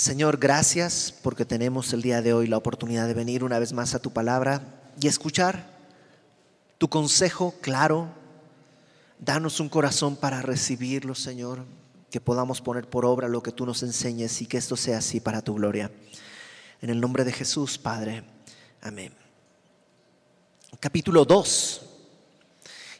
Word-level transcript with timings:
Señor, 0.00 0.38
gracias 0.38 1.12
porque 1.22 1.44
tenemos 1.44 1.92
el 1.92 2.00
día 2.00 2.22
de 2.22 2.32
hoy 2.32 2.46
la 2.46 2.56
oportunidad 2.56 3.06
de 3.06 3.12
venir 3.12 3.44
una 3.44 3.58
vez 3.58 3.74
más 3.74 3.94
a 3.94 3.98
tu 3.98 4.10
palabra 4.10 4.62
y 4.98 5.08
escuchar 5.08 5.62
tu 6.78 6.88
consejo 6.88 7.54
claro. 7.60 8.08
Danos 9.18 9.60
un 9.60 9.68
corazón 9.68 10.16
para 10.16 10.40
recibirlo, 10.40 11.14
Señor, 11.14 11.66
que 12.10 12.18
podamos 12.18 12.62
poner 12.62 12.88
por 12.88 13.04
obra 13.04 13.28
lo 13.28 13.42
que 13.42 13.52
tú 13.52 13.66
nos 13.66 13.82
enseñes 13.82 14.40
y 14.40 14.46
que 14.46 14.56
esto 14.56 14.74
sea 14.74 14.96
así 14.96 15.20
para 15.20 15.42
tu 15.42 15.52
gloria. 15.52 15.90
En 16.80 16.88
el 16.88 16.98
nombre 16.98 17.22
de 17.22 17.32
Jesús, 17.32 17.76
Padre. 17.76 18.24
Amén. 18.80 19.12
Capítulo 20.80 21.26
2. 21.26 21.82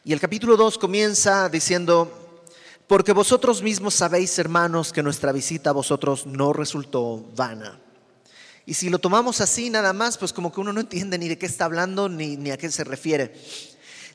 Y 0.03 0.13
el 0.13 0.19
capítulo 0.19 0.55
2 0.55 0.77
comienza 0.77 1.49
diciendo, 1.49 2.20
porque 2.91 3.13
vosotros 3.13 3.61
mismos 3.61 3.93
sabéis, 3.93 4.37
hermanos, 4.37 4.91
que 4.91 5.01
nuestra 5.01 5.31
visita 5.31 5.69
a 5.69 5.71
vosotros 5.71 6.25
no 6.25 6.51
resultó 6.51 7.25
vana. 7.37 7.79
Y 8.65 8.73
si 8.73 8.89
lo 8.89 8.99
tomamos 8.99 9.39
así 9.39 9.69
nada 9.69 9.93
más, 9.93 10.17
pues 10.17 10.33
como 10.33 10.51
que 10.51 10.59
uno 10.59 10.73
no 10.73 10.81
entiende 10.81 11.17
ni 11.17 11.29
de 11.29 11.37
qué 11.37 11.45
está 11.45 11.63
hablando 11.63 12.09
ni, 12.09 12.51
a 12.51 12.57
qué 12.57 12.69
se 12.69 12.83
refiere. 12.83 13.33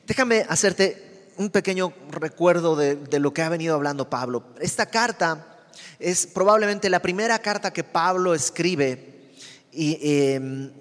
Déjame 0.05 0.45
hacerte 0.47 1.31
un 1.37 1.49
pequeño 1.49 1.91
recuerdo 2.11 2.75
de, 2.75 3.19
lo 3.19 3.33
que 3.33 3.41
ha 3.41 3.49
venido 3.49 3.73
hablando 3.73 4.11
Pablo. 4.11 4.43
Esta 4.59 4.85
carta 4.85 5.57
es 5.97 6.27
probablemente 6.27 6.87
la 6.91 7.01
primera 7.01 7.39
carta 7.39 7.73
que 7.73 7.83
Pablo 7.83 8.35
escribe 8.35 9.31
y 9.71 9.97
em, 10.03 10.71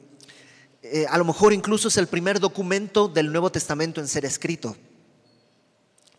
eh, 0.82 1.06
a 1.08 1.16
lo 1.16 1.24
mejor 1.24 1.54
incluso 1.54 1.88
es 1.88 1.96
el 1.96 2.08
primer 2.08 2.40
documento 2.40 3.08
del 3.08 3.32
Nuevo 3.32 3.50
Testamento 3.50 4.02
en 4.02 4.08
ser 4.08 4.26
escrito. 4.26 4.76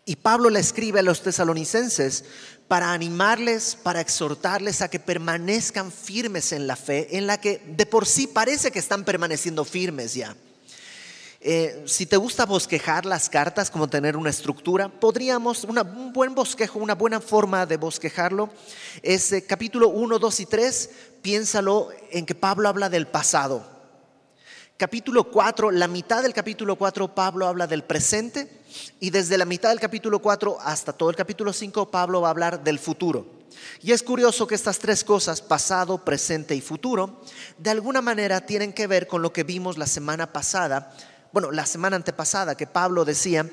Y 0.08 0.16
Pablo 0.16 0.48
le 0.48 0.58
escribe 0.58 1.00
a 1.00 1.02
los 1.02 1.20
tesalonicenses 1.20 2.24
para 2.66 2.94
animarles, 2.94 3.76
para 3.82 4.00
exhortarles 4.00 4.80
a 4.80 4.88
que 4.88 4.98
permanezcan 4.98 5.92
firmes 5.92 6.52
en 6.52 6.66
la 6.66 6.76
fe, 6.76 7.18
en 7.18 7.26
la 7.26 7.38
que 7.38 7.60
de 7.76 7.84
por 7.84 8.06
sí 8.06 8.26
parece 8.26 8.70
que 8.70 8.78
están 8.78 9.04
permaneciendo 9.04 9.66
firmes 9.66 10.14
ya. 10.14 10.34
Eh, 11.42 11.84
si 11.84 12.06
te 12.06 12.16
gusta 12.16 12.46
bosquejar 12.46 13.04
las 13.04 13.28
cartas, 13.28 13.70
como 13.70 13.86
tener 13.86 14.16
una 14.16 14.30
estructura, 14.30 14.88
podríamos, 14.88 15.64
un 15.64 16.10
buen 16.14 16.34
bosquejo, 16.34 16.78
una 16.78 16.94
buena 16.94 17.20
forma 17.20 17.66
de 17.66 17.76
bosquejarlo 17.76 18.48
es 19.02 19.30
eh, 19.32 19.44
capítulo 19.44 19.90
1, 19.90 20.18
2 20.18 20.40
y 20.40 20.46
3, 20.46 20.90
piénsalo 21.20 21.90
en 22.12 22.24
que 22.24 22.34
Pablo 22.34 22.66
habla 22.70 22.88
del 22.88 23.08
pasado. 23.08 23.77
Capítulo 24.78 25.24
4, 25.24 25.72
la 25.72 25.88
mitad 25.88 26.22
del 26.22 26.32
capítulo 26.32 26.76
4, 26.76 27.12
Pablo 27.12 27.48
habla 27.48 27.66
del 27.66 27.82
presente 27.82 28.48
y 29.00 29.10
desde 29.10 29.36
la 29.36 29.44
mitad 29.44 29.70
del 29.70 29.80
capítulo 29.80 30.20
4 30.20 30.56
hasta 30.60 30.92
todo 30.92 31.10
el 31.10 31.16
capítulo 31.16 31.52
5, 31.52 31.90
Pablo 31.90 32.20
va 32.20 32.28
a 32.28 32.30
hablar 32.30 32.62
del 32.62 32.78
futuro. 32.78 33.26
Y 33.82 33.90
es 33.90 34.04
curioso 34.04 34.46
que 34.46 34.54
estas 34.54 34.78
tres 34.78 35.02
cosas, 35.02 35.42
pasado, 35.42 36.04
presente 36.04 36.54
y 36.54 36.60
futuro, 36.60 37.20
de 37.58 37.70
alguna 37.70 38.00
manera 38.00 38.46
tienen 38.46 38.72
que 38.72 38.86
ver 38.86 39.08
con 39.08 39.20
lo 39.20 39.32
que 39.32 39.42
vimos 39.42 39.78
la 39.78 39.86
semana 39.88 40.32
pasada, 40.32 40.96
bueno, 41.32 41.50
la 41.50 41.66
semana 41.66 41.96
antepasada, 41.96 42.56
que 42.56 42.68
Pablo 42.68 43.04
decía 43.04 43.50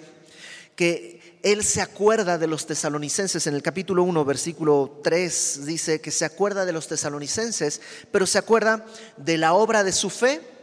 que 0.76 1.40
él 1.42 1.64
se 1.64 1.82
acuerda 1.82 2.38
de 2.38 2.46
los 2.46 2.68
tesalonicenses. 2.68 3.48
En 3.48 3.56
el 3.56 3.64
capítulo 3.64 4.04
1, 4.04 4.26
versículo 4.26 5.00
3, 5.04 5.66
dice 5.66 6.02
que 6.02 6.12
se 6.12 6.26
acuerda 6.26 6.66
de 6.66 6.72
los 6.72 6.88
tesalonicenses, 6.88 7.82
pero 8.12 8.28
se 8.28 8.38
acuerda 8.38 8.86
de 9.18 9.40
la 9.40 9.56
obra 9.56 9.84
de 9.84 9.92
su 9.92 10.12
fe, 10.12 10.54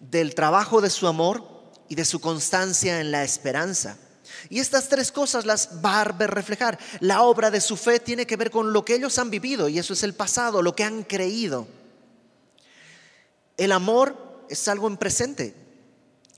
del 0.00 0.34
trabajo 0.34 0.80
de 0.80 0.90
su 0.90 1.06
amor 1.06 1.44
y 1.88 1.94
de 1.94 2.04
su 2.04 2.20
constancia 2.20 3.00
en 3.00 3.12
la 3.12 3.22
esperanza. 3.22 3.96
Y 4.48 4.58
estas 4.58 4.88
tres 4.88 5.12
cosas 5.12 5.44
las 5.44 5.68
va 5.84 6.00
a 6.00 6.12
ver 6.12 6.30
reflejar. 6.30 6.78
La 7.00 7.22
obra 7.22 7.50
de 7.50 7.60
su 7.60 7.76
fe 7.76 8.00
tiene 8.00 8.26
que 8.26 8.36
ver 8.36 8.50
con 8.50 8.72
lo 8.72 8.84
que 8.84 8.94
ellos 8.94 9.18
han 9.18 9.30
vivido 9.30 9.68
y 9.68 9.78
eso 9.78 9.92
es 9.92 10.02
el 10.02 10.14
pasado, 10.14 10.62
lo 10.62 10.74
que 10.74 10.84
han 10.84 11.02
creído. 11.02 11.66
El 13.56 13.72
amor 13.72 14.44
es 14.48 14.66
algo 14.68 14.88
en 14.88 14.96
presente 14.96 15.54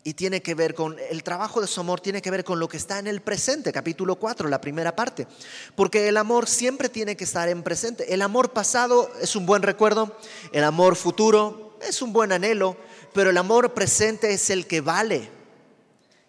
y 0.05 0.15
tiene 0.15 0.43
que 0.43 0.55
ver 0.55 0.75
con 0.75 0.97
el 1.11 1.23
trabajo 1.23 1.61
de 1.61 1.69
su 1.69 1.81
amor, 1.81 2.01
tiene 2.01 2.21
que 2.21 2.31
ver 2.31 2.45
con 2.45 2.59
lo 2.59 2.69
que 2.69 2.77
está 2.77 2.99
en 2.99 3.06
el 3.06 3.21
presente, 3.21 3.72
capítulo 3.72 4.17
4, 4.17 4.49
la 4.49 4.61
primera 4.61 4.97
parte. 4.97 5.28
Porque 5.77 6.09
el 6.09 6.17
amor 6.17 6.49
siempre 6.49 6.89
tiene 6.89 7.17
que 7.17 7.25
estar 7.25 7.49
en 7.49 7.62
presente. 7.62 8.12
El 8.12 8.22
amor 8.22 8.53
pasado 8.53 9.12
es 9.21 9.37
un 9.37 9.47
buen 9.47 9.62
recuerdo, 9.62 10.17
el 10.53 10.65
amor 10.65 10.97
futuro 10.97 11.78
es 11.87 12.03
un 12.03 12.12
buen 12.12 12.33
anhelo, 12.33 12.77
pero 13.12 13.31
el 13.31 13.37
amor 13.37 13.75
presente 13.75 14.33
es 14.33 14.50
el 14.50 14.67
que 14.67 14.81
vale. 14.81 15.31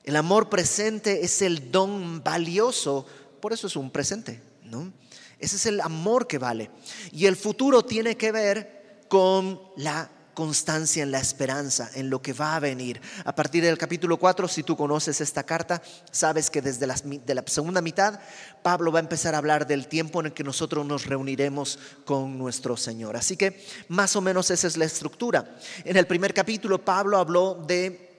El 0.03 0.15
amor 0.15 0.49
presente 0.49 1.23
es 1.23 1.41
el 1.41 1.71
don 1.71 2.23
valioso, 2.23 3.05
por 3.39 3.53
eso 3.53 3.67
es 3.67 3.75
un 3.75 3.89
presente, 3.89 4.41
¿no? 4.63 4.91
Ese 5.39 5.55
es 5.55 5.65
el 5.65 5.81
amor 5.81 6.27
que 6.27 6.37
vale. 6.37 6.69
Y 7.11 7.25
el 7.25 7.35
futuro 7.35 7.83
tiene 7.83 8.15
que 8.17 8.31
ver 8.31 9.03
con 9.07 9.61
la 9.77 10.09
constancia 10.33 11.03
en 11.03 11.11
la 11.11 11.19
esperanza, 11.19 11.89
en 11.93 12.09
lo 12.09 12.21
que 12.21 12.33
va 12.33 12.55
a 12.55 12.59
venir. 12.59 13.01
A 13.25 13.35
partir 13.35 13.63
del 13.63 13.77
capítulo 13.77 14.17
4, 14.17 14.47
si 14.47 14.63
tú 14.63 14.75
conoces 14.75 15.21
esta 15.21 15.43
carta, 15.43 15.81
sabes 16.11 16.49
que 16.49 16.61
desde 16.61 16.87
la, 16.87 16.95
de 16.95 17.35
la 17.35 17.43
segunda 17.45 17.81
mitad, 17.81 18.19
Pablo 18.61 18.91
va 18.91 18.99
a 18.99 19.01
empezar 19.01 19.35
a 19.35 19.37
hablar 19.37 19.67
del 19.67 19.87
tiempo 19.87 20.19
en 20.19 20.27
el 20.27 20.33
que 20.33 20.43
nosotros 20.43 20.85
nos 20.85 21.05
reuniremos 21.05 21.79
con 22.05 22.37
nuestro 22.37 22.77
Señor. 22.77 23.15
Así 23.15 23.37
que 23.37 23.65
más 23.87 24.15
o 24.15 24.21
menos 24.21 24.49
esa 24.51 24.67
es 24.67 24.77
la 24.77 24.85
estructura. 24.85 25.55
En 25.83 25.97
el 25.97 26.07
primer 26.07 26.33
capítulo, 26.33 26.83
Pablo 26.83 27.17
habló 27.17 27.55
de 27.55 28.11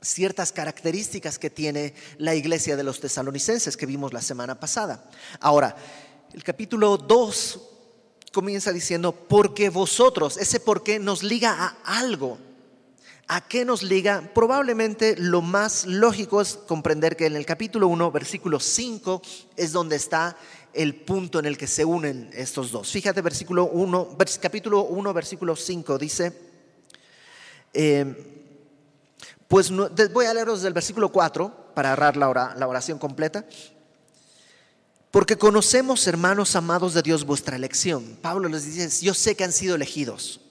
ciertas 0.00 0.52
características 0.52 1.38
que 1.38 1.50
tiene 1.50 1.94
la 2.18 2.34
iglesia 2.34 2.76
de 2.76 2.84
los 2.84 3.00
tesalonicenses 3.00 3.76
que 3.76 3.86
vimos 3.86 4.12
la 4.12 4.22
semana 4.22 4.58
pasada. 4.58 5.04
Ahora, 5.40 5.76
el 6.32 6.44
capítulo 6.44 6.96
2 6.96 7.75
comienza 8.36 8.70
diciendo, 8.70 9.12
porque 9.12 9.70
vosotros, 9.70 10.36
ese 10.36 10.60
por 10.60 10.82
qué 10.82 10.98
nos 10.98 11.22
liga 11.22 11.56
a 11.58 11.98
algo. 11.98 12.36
¿A 13.28 13.48
qué 13.48 13.64
nos 13.64 13.82
liga? 13.82 14.30
Probablemente 14.34 15.16
lo 15.16 15.40
más 15.40 15.86
lógico 15.86 16.42
es 16.42 16.58
comprender 16.68 17.16
que 17.16 17.24
en 17.24 17.34
el 17.34 17.46
capítulo 17.46 17.88
1, 17.88 18.12
versículo 18.12 18.60
5, 18.60 19.22
es 19.56 19.72
donde 19.72 19.96
está 19.96 20.36
el 20.74 20.96
punto 20.96 21.38
en 21.38 21.46
el 21.46 21.56
que 21.56 21.66
se 21.66 21.86
unen 21.86 22.28
estos 22.34 22.70
dos. 22.70 22.92
Fíjate, 22.92 23.22
versículo 23.22 23.70
1, 23.72 24.18
capítulo 24.38 24.82
1, 24.82 25.14
versículo 25.14 25.56
5, 25.56 25.96
dice, 25.96 26.38
eh, 27.72 28.52
pues 29.48 29.72
voy 30.12 30.26
a 30.26 30.34
leeros 30.34 30.60
del 30.60 30.74
versículo 30.74 31.10
4 31.10 31.72
para 31.74 31.94
agarrar 31.94 32.18
la 32.18 32.68
oración 32.68 32.98
completa. 32.98 33.46
Porque 35.16 35.38
conocemos, 35.38 36.06
hermanos 36.06 36.56
amados 36.56 36.92
de 36.92 37.00
Dios, 37.00 37.24
vuestra 37.24 37.56
elección. 37.56 38.18
Pablo 38.20 38.50
les 38.50 38.66
dice, 38.66 39.02
yo 39.02 39.14
sé 39.14 39.34
que 39.34 39.44
han 39.44 39.52
sido 39.52 39.74
elegidos. 39.74 40.42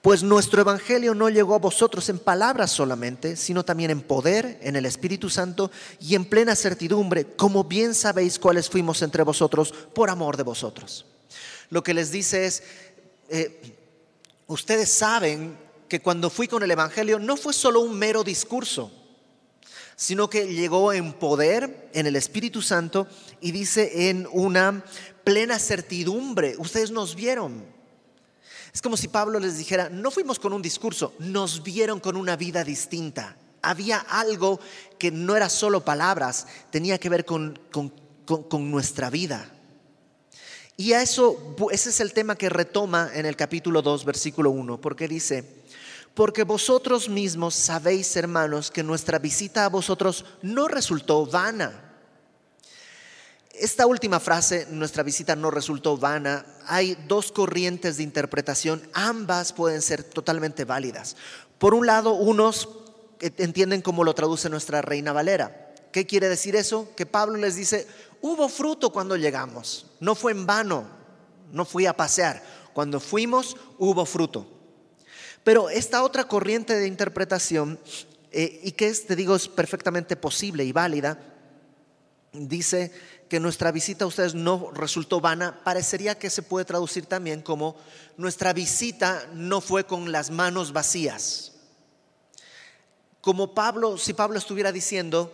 Pues 0.00 0.22
nuestro 0.22 0.62
evangelio 0.62 1.14
no 1.14 1.28
llegó 1.28 1.54
a 1.54 1.58
vosotros 1.58 2.08
en 2.08 2.18
palabras 2.18 2.70
solamente, 2.70 3.36
sino 3.36 3.66
también 3.66 3.90
en 3.90 4.00
poder, 4.00 4.58
en 4.62 4.76
el 4.76 4.86
Espíritu 4.86 5.28
Santo 5.28 5.70
y 6.00 6.14
en 6.14 6.24
plena 6.24 6.56
certidumbre, 6.56 7.26
como 7.26 7.64
bien 7.64 7.94
sabéis 7.94 8.38
cuáles 8.38 8.70
fuimos 8.70 9.02
entre 9.02 9.22
vosotros 9.22 9.74
por 9.94 10.08
amor 10.08 10.38
de 10.38 10.44
vosotros. 10.44 11.04
Lo 11.68 11.82
que 11.82 11.92
les 11.92 12.10
dice 12.10 12.46
es, 12.46 12.62
eh, 13.28 13.76
ustedes 14.46 14.88
saben 14.88 15.58
que 15.90 16.00
cuando 16.00 16.30
fui 16.30 16.48
con 16.48 16.62
el 16.62 16.70
Evangelio 16.70 17.18
no 17.18 17.36
fue 17.36 17.52
solo 17.52 17.80
un 17.80 17.98
mero 17.98 18.24
discurso, 18.24 18.90
sino 19.98 20.30
que 20.30 20.46
llegó 20.54 20.92
en 20.92 21.12
poder, 21.12 21.90
en 21.92 22.06
el 22.06 22.14
Espíritu 22.14 22.62
Santo, 22.62 23.08
y 23.40 23.50
dice 23.50 24.08
en 24.08 24.28
una 24.30 24.84
plena 25.24 25.58
certidumbre, 25.58 26.54
ustedes 26.56 26.92
nos 26.92 27.16
vieron. 27.16 27.64
Es 28.72 28.80
como 28.80 28.96
si 28.96 29.08
Pablo 29.08 29.40
les 29.40 29.58
dijera, 29.58 29.88
no 29.88 30.12
fuimos 30.12 30.38
con 30.38 30.52
un 30.52 30.62
discurso, 30.62 31.14
nos 31.18 31.64
vieron 31.64 31.98
con 31.98 32.16
una 32.16 32.36
vida 32.36 32.62
distinta. 32.62 33.36
Había 33.60 33.98
algo 33.98 34.60
que 35.00 35.10
no 35.10 35.34
era 35.34 35.48
solo 35.48 35.84
palabras, 35.84 36.46
tenía 36.70 36.98
que 36.98 37.08
ver 37.08 37.24
con, 37.24 37.58
con 37.72 38.70
nuestra 38.70 39.10
vida. 39.10 39.50
Y 40.76 40.92
a 40.92 41.02
eso, 41.02 41.56
ese 41.72 41.90
es 41.90 41.98
el 41.98 42.12
tema 42.12 42.36
que 42.36 42.48
retoma 42.48 43.10
en 43.14 43.26
el 43.26 43.34
capítulo 43.34 43.82
2, 43.82 44.04
versículo 44.04 44.50
1, 44.50 44.80
porque 44.80 45.08
dice, 45.08 45.57
porque 46.18 46.42
vosotros 46.42 47.08
mismos 47.08 47.54
sabéis, 47.54 48.16
hermanos, 48.16 48.72
que 48.72 48.82
nuestra 48.82 49.20
visita 49.20 49.64
a 49.64 49.68
vosotros 49.68 50.24
no 50.42 50.66
resultó 50.66 51.24
vana. 51.24 51.94
Esta 53.52 53.86
última 53.86 54.18
frase, 54.18 54.66
nuestra 54.68 55.04
visita 55.04 55.36
no 55.36 55.52
resultó 55.52 55.96
vana, 55.96 56.44
hay 56.66 56.96
dos 57.06 57.30
corrientes 57.30 57.98
de 57.98 58.02
interpretación, 58.02 58.82
ambas 58.94 59.52
pueden 59.52 59.80
ser 59.80 60.02
totalmente 60.02 60.64
válidas. 60.64 61.14
Por 61.56 61.72
un 61.72 61.86
lado, 61.86 62.14
unos 62.14 62.68
entienden 63.20 63.80
cómo 63.80 64.02
lo 64.02 64.12
traduce 64.12 64.50
nuestra 64.50 64.82
reina 64.82 65.12
Valera. 65.12 65.72
¿Qué 65.92 66.04
quiere 66.04 66.28
decir 66.28 66.56
eso? 66.56 66.88
Que 66.96 67.06
Pablo 67.06 67.36
les 67.36 67.54
dice, 67.54 67.86
hubo 68.22 68.48
fruto 68.48 68.90
cuando 68.90 69.16
llegamos, 69.16 69.86
no 70.00 70.16
fue 70.16 70.32
en 70.32 70.46
vano, 70.46 70.84
no 71.52 71.64
fui 71.64 71.86
a 71.86 71.96
pasear, 71.96 72.42
cuando 72.72 72.98
fuimos 72.98 73.56
hubo 73.78 74.04
fruto. 74.04 74.57
Pero 75.48 75.70
esta 75.70 76.02
otra 76.02 76.28
corriente 76.28 76.74
de 76.74 76.86
interpretación, 76.86 77.80
eh, 78.32 78.60
y 78.64 78.72
que 78.72 78.88
es, 78.88 79.06
te 79.06 79.16
digo, 79.16 79.34
es 79.34 79.48
perfectamente 79.48 80.14
posible 80.14 80.62
y 80.62 80.72
válida, 80.72 81.18
dice 82.34 82.92
que 83.30 83.40
nuestra 83.40 83.72
visita 83.72 84.04
a 84.04 84.08
ustedes 84.08 84.34
no 84.34 84.70
resultó 84.74 85.22
vana, 85.22 85.64
parecería 85.64 86.18
que 86.18 86.28
se 86.28 86.42
puede 86.42 86.66
traducir 86.66 87.06
también 87.06 87.40
como 87.40 87.76
nuestra 88.18 88.52
visita 88.52 89.26
no 89.32 89.62
fue 89.62 89.86
con 89.86 90.12
las 90.12 90.30
manos 90.30 90.74
vacías. 90.74 91.52
Como 93.22 93.54
Pablo, 93.54 93.96
si 93.96 94.12
Pablo 94.12 94.36
estuviera 94.36 94.70
diciendo, 94.70 95.32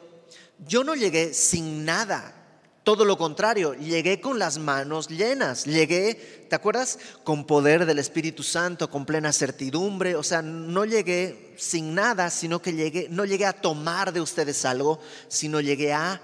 yo 0.64 0.84
no 0.84 0.94
llegué 0.94 1.34
sin 1.34 1.84
nada, 1.84 2.43
todo 2.84 3.06
lo 3.06 3.16
contrario, 3.16 3.74
llegué 3.74 4.20
con 4.20 4.38
las 4.38 4.58
manos 4.58 5.08
llenas, 5.08 5.64
llegué, 5.64 6.14
¿te 6.48 6.54
acuerdas? 6.54 6.98
Con 7.24 7.46
poder 7.46 7.86
del 7.86 7.98
Espíritu 7.98 8.42
Santo, 8.42 8.90
con 8.90 9.06
plena 9.06 9.32
certidumbre, 9.32 10.14
o 10.16 10.22
sea, 10.22 10.42
no 10.42 10.84
llegué 10.84 11.54
sin 11.56 11.94
nada, 11.94 12.28
sino 12.28 12.60
que 12.60 12.74
llegué, 12.74 13.08
no 13.10 13.24
llegué 13.24 13.46
a 13.46 13.54
tomar 13.54 14.12
de 14.12 14.20
ustedes 14.20 14.66
algo, 14.66 15.00
sino 15.28 15.62
llegué 15.62 15.94
a 15.94 16.20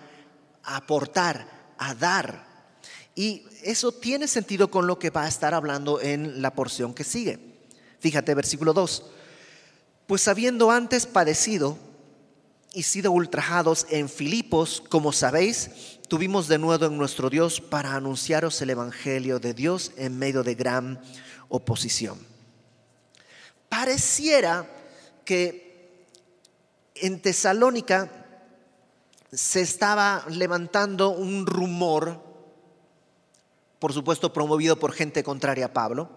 aportar, 0.63 1.75
a 1.79 1.95
dar. 1.95 2.47
Y 3.15 3.47
eso 3.63 3.91
tiene 3.93 4.29
sentido 4.29 4.71
con 4.71 4.87
lo 4.87 4.99
que 4.99 5.11
va 5.11 5.25
a 5.25 5.29
estar 5.29 5.55
hablando 5.55 5.99
en 6.01 6.43
la 6.43 6.55
porción 6.55 6.93
que 6.93 7.05
sigue. 7.05 7.39
Fíjate, 8.01 8.35
versículo 8.35 8.75
2. 8.75 9.05
Pues 10.07 10.29
habiendo 10.29 10.71
antes 10.71 11.07
padecido 11.07 11.79
y 12.73 12.85
sido 12.85 13.11
ultrajados 13.13 13.87
en 13.91 14.09
Filipos, 14.09 14.83
como 14.89 15.13
sabéis, 15.13 15.99
tuvimos 16.09 16.49
de 16.49 16.59
nuevo 16.59 16.87
en 16.87 16.97
nuestro 16.97 17.31
Dios 17.31 17.61
para 17.61 17.95
anunciaros 17.95 18.61
el 18.63 18.71
Evangelio 18.71 19.41
de 19.41 19.55
Dios 19.55 19.93
en 19.97 20.19
medio 20.19 20.43
de 20.43 20.55
gran 20.55 21.01
oposición. 21.49 22.19
Pareciera 23.69 24.69
que 25.25 26.07
en 26.95 27.21
Tesalónica 27.21 28.11
se 29.33 29.61
estaba 29.61 30.25
levantando 30.29 31.11
un 31.11 31.47
rumor, 31.47 32.21
por 33.79 33.93
supuesto 33.93 34.33
promovido 34.33 34.79
por 34.79 34.93
gente 34.93 35.23
contraria 35.23 35.67
a 35.67 35.73
Pablo, 35.73 36.11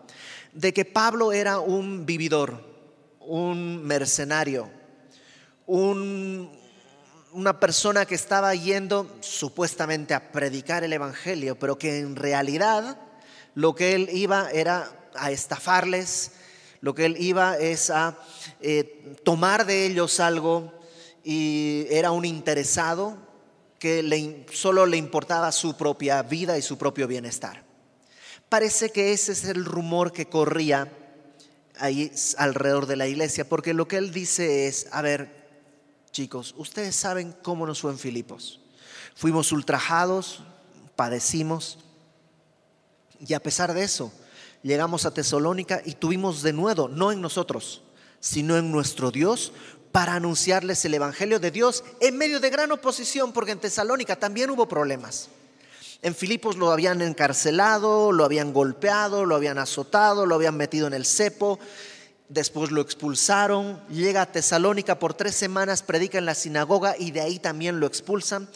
de 0.51 0.73
que 0.73 0.85
Pablo 0.85 1.31
era 1.31 1.59
un 1.59 2.05
vividor, 2.05 2.63
un 3.19 3.83
mercenario, 3.83 4.69
una 5.65 7.59
persona 7.59 8.05
que 8.05 8.15
estaba 8.15 8.53
yendo 8.55 9.07
supuestamente 9.21 10.13
a 10.13 10.31
predicar 10.31 10.83
el 10.83 10.93
Evangelio, 10.93 11.57
pero 11.57 11.77
que 11.77 11.99
en 11.99 12.15
realidad 12.15 12.97
lo 13.55 13.75
que 13.75 13.95
él 13.95 14.09
iba 14.11 14.49
era 14.51 14.91
a 15.15 15.31
estafarles, 15.31 16.31
lo 16.81 16.93
que 16.93 17.05
él 17.05 17.15
iba 17.19 17.57
es 17.57 17.89
a 17.89 18.17
eh, 18.59 19.15
tomar 19.23 19.65
de 19.65 19.85
ellos 19.85 20.19
algo, 20.19 20.73
y 21.23 21.85
era 21.89 22.11
un 22.11 22.25
interesado 22.25 23.17
que 23.79 24.45
solo 24.51 24.85
le 24.85 24.97
importaba 24.97 25.51
su 25.51 25.75
propia 25.75 26.21
vida 26.23 26.57
y 26.57 26.61
su 26.61 26.77
propio 26.77 27.07
bienestar. 27.07 27.63
Parece 28.49 28.91
que 28.91 29.13
ese 29.13 29.31
es 29.31 29.45
el 29.45 29.65
rumor 29.65 30.11
que 30.11 30.27
corría 30.27 30.91
ahí 31.79 32.11
alrededor 32.37 32.85
de 32.85 32.95
la 32.95 33.07
iglesia, 33.07 33.47
porque 33.47 33.73
lo 33.73 33.87
que 33.87 33.97
él 33.97 34.11
dice 34.11 34.67
es, 34.67 34.87
a 34.91 35.01
ver, 35.01 35.42
chicos, 36.13 36.53
ustedes 36.57 36.95
saben 36.95 37.35
cómo 37.41 37.65
nos 37.65 37.81
fue 37.81 37.91
en 37.91 37.99
Filipos. 37.99 38.61
Fuimos 39.15 39.51
ultrajados, 39.51 40.41
padecimos, 40.95 41.79
y 43.19 43.33
a 43.33 43.41
pesar 43.41 43.73
de 43.73 43.83
eso, 43.83 44.13
llegamos 44.61 45.05
a 45.05 45.13
Tesalónica 45.13 45.81
y 45.83 45.95
tuvimos 45.95 46.43
de 46.43 46.53
nuevo, 46.53 46.87
no 46.87 47.11
en 47.11 47.19
nosotros, 47.19 47.81
sino 48.19 48.57
en 48.57 48.71
nuestro 48.71 49.11
Dios, 49.11 49.51
para 49.91 50.13
anunciarles 50.13 50.85
el 50.85 50.93
Evangelio 50.93 51.39
de 51.39 51.51
Dios 51.51 51.83
en 51.99 52.17
medio 52.17 52.39
de 52.39 52.49
gran 52.49 52.71
oposición, 52.71 53.33
porque 53.33 53.51
en 53.51 53.59
Tesalónica 53.59 54.15
también 54.15 54.49
hubo 54.49 54.67
problemas. 54.67 55.29
En 56.03 56.13
Filipos 56.13 56.57
lo 56.57 56.71
habían 56.71 57.01
encarcelado, 57.01 58.11
lo 58.11 58.25
habían 58.25 58.53
golpeado, 58.53 59.25
lo 59.25 59.35
habían 59.35 59.57
azotado, 59.57 60.25
lo 60.25 60.35
habían 60.35 60.57
metido 60.57 60.85
en 60.85 60.93
el 60.93 61.05
cepo, 61.05 61.59
después 62.29 62.71
lo 62.71 62.81
expulsaron, 62.81 63.81
llega 63.89 64.21
a 64.21 64.31
Tesalónica 64.31 64.99
por 64.99 65.13
tres 65.13 65.35
semanas, 65.35 65.83
predica 65.83 66.17
en 66.17 66.25
la 66.25 66.35
sinagoga 66.35 66.95
y 66.97 67.11
de 67.11 67.21
ahí 67.21 67.39
también 67.39 67.79
lo 67.79 67.87
expulsan. 67.87 68.49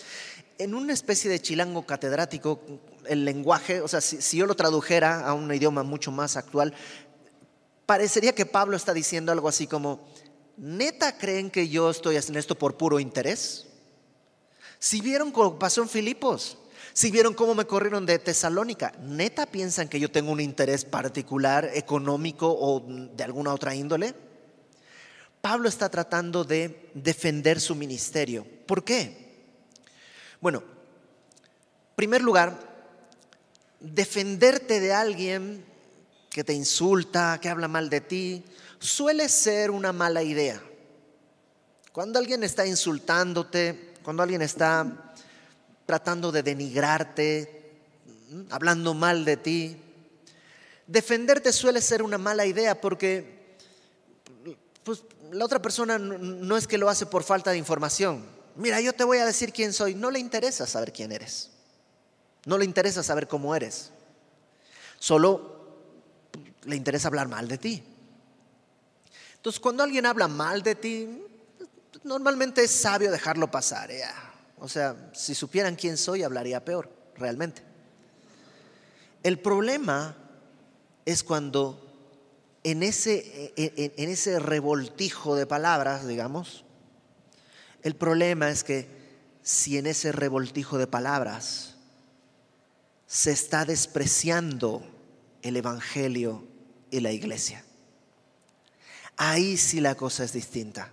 En 0.57 0.73
una 0.73 0.93
especie 0.93 1.29
de 1.29 1.41
chilango 1.41 1.85
catedrático, 1.85 2.59
el 3.05 3.25
lenguaje, 3.25 3.81
o 3.81 3.87
sea, 3.87 4.01
si, 4.01 4.37
yo 4.37 4.45
lo 4.45 4.55
tradujera 4.55 5.27
a 5.27 5.33
un 5.33 5.53
idioma 5.53 5.83
mucho 5.83 6.11
más 6.11 6.35
actual, 6.35 6.73
parecería 7.85 8.33
que 8.33 8.45
Pablo 8.45 8.75
está 8.75 8.93
diciendo 8.93 9.31
algo 9.31 9.47
así 9.47 9.67
como, 9.67 10.07
¿neta 10.57 11.17
creen 11.17 11.51
que 11.51 11.69
yo 11.69 11.89
estoy 11.89 12.17
haciendo 12.17 12.39
esto 12.39 12.57
por 12.57 12.77
puro 12.77 12.99
interés? 12.99 13.67
Si 14.79 15.01
vieron 15.01 15.31
cómo 15.31 15.57
pasó 15.57 15.81
en 15.81 15.89
Filipos, 15.89 16.57
si 16.97 17.11
vieron 17.11 17.35
cómo 17.35 17.53
me 17.53 17.65
corrieron 17.65 18.07
de 18.07 18.17
Tesalónica, 18.17 18.91
¿neta 19.03 19.45
piensan 19.45 19.88
que 19.88 19.99
yo 19.99 20.09
tengo 20.09 20.31
un 20.31 20.39
interés 20.39 20.83
particular, 20.83 21.69
económico 21.75 22.47
o 22.49 22.79
de 22.89 23.23
alguna 23.23 23.53
otra 23.53 23.75
índole? 23.75 24.15
Pablo 25.39 25.69
está 25.69 25.89
tratando 25.89 26.44
de 26.44 26.89
defender 26.95 27.61
su 27.61 27.75
ministerio. 27.75 28.47
¿Por 28.65 28.83
qué? 28.83 29.45
Bueno, 30.41 30.63
en 30.63 31.95
primer 31.95 32.23
lugar, 32.23 32.57
defenderte 33.79 34.79
de 34.79 34.91
alguien 34.91 35.63
que 36.31 36.43
te 36.43 36.53
insulta, 36.53 37.38
que 37.39 37.50
habla 37.50 37.67
mal 37.67 37.91
de 37.91 38.01
ti, 38.01 38.43
suele 38.79 39.29
ser 39.29 39.69
una 39.69 39.93
mala 39.93 40.23
idea. 40.23 40.59
Cuando 41.91 42.17
alguien 42.17 42.43
está 42.43 42.65
insultándote, 42.65 43.93
cuando 44.01 44.23
alguien 44.23 44.41
está 44.41 45.06
tratando 45.88 46.31
de 46.31 46.44
denigrarte, 46.44 47.72
hablando 48.51 48.94
mal 48.94 49.25
de 49.25 49.38
ti, 49.38 49.81
defenderte 50.86 51.51
suele 51.51 51.81
ser 51.81 52.04
una 52.04 52.18
mala 52.18 52.45
idea 52.45 52.80
porque 52.80 53.56
pues, 54.84 55.01
la 55.31 55.45
otra 55.45 55.62
persona 55.62 55.98
no 55.98 56.57
es 56.57 56.68
que 56.68 56.78
lo 56.78 56.89
hace 56.89 57.06
por 57.06 57.24
falta 57.24 57.51
de 57.51 57.57
información. 57.57 58.25
Mira, 58.56 58.81
yo 58.81 58.92
te 58.94 59.06
voy 59.06 59.19
a 59.19 59.25
decir 59.25 59.54
quién 59.54 59.72
soy. 59.72 59.95
No 59.95 60.12
le 60.12 60.19
interesa 60.19 60.68
saber 60.68 60.92
quién 60.92 61.12
eres. 61.12 61.51
No 62.45 62.57
le 62.57 62.66
interesa 62.66 63.01
saber 63.01 63.28
cómo 63.28 63.56
eres. 63.56 63.92
Solo 65.00 65.78
le 66.63 66.75
interesa 66.75 67.07
hablar 67.07 67.30
mal 67.30 67.48
de 67.48 67.57
ti. 67.57 67.84
Entonces, 69.36 69.60
cuando 69.60 69.84
alguien 69.84 70.06
habla 70.06 70.28
mal 70.28 70.63
de 70.63 70.75
ti, 70.75 71.24
normalmente 72.04 72.63
es 72.63 72.72
sabio 72.72 73.10
dejarlo 73.10 73.50
pasar. 73.50 73.89
O 74.59 74.68
sea, 74.68 75.12
si 75.13 75.36
supieran 75.36 75.75
quién 75.75 75.98
soy, 75.98 76.24
hablaría 76.24 76.65
peor, 76.65 76.92
realmente. 77.15 77.62
El 79.24 79.39
problema 79.39 80.15
es 81.06 81.24
cuando 81.24 81.83
en 82.63 82.84
ese, 82.84 83.53
en 83.55 84.10
ese 84.10 84.39
revoltijo 84.39 85.36
de 85.36 85.46
palabras, 85.46 86.08
digamos, 86.08 86.65
el 87.84 87.96
problema 87.96 88.50
es 88.50 88.63
que 88.63 88.88
si 89.43 89.77
en 89.77 89.88
ese 89.88 90.12
revoltijo 90.12 90.77
de 90.77 90.88
palabras 90.88 91.75
se 93.05 93.31
está 93.31 93.63
despreciando 93.63 94.84
el 95.41 95.55
Evangelio 95.55 96.46
y 96.91 97.00
la 97.00 97.12
iglesia. 97.12 97.63
Ahí 99.15 99.55
sí 99.58 99.79
la 99.79 99.96
cosa 99.96 100.25
es 100.25 100.34
distinta. 100.34 100.91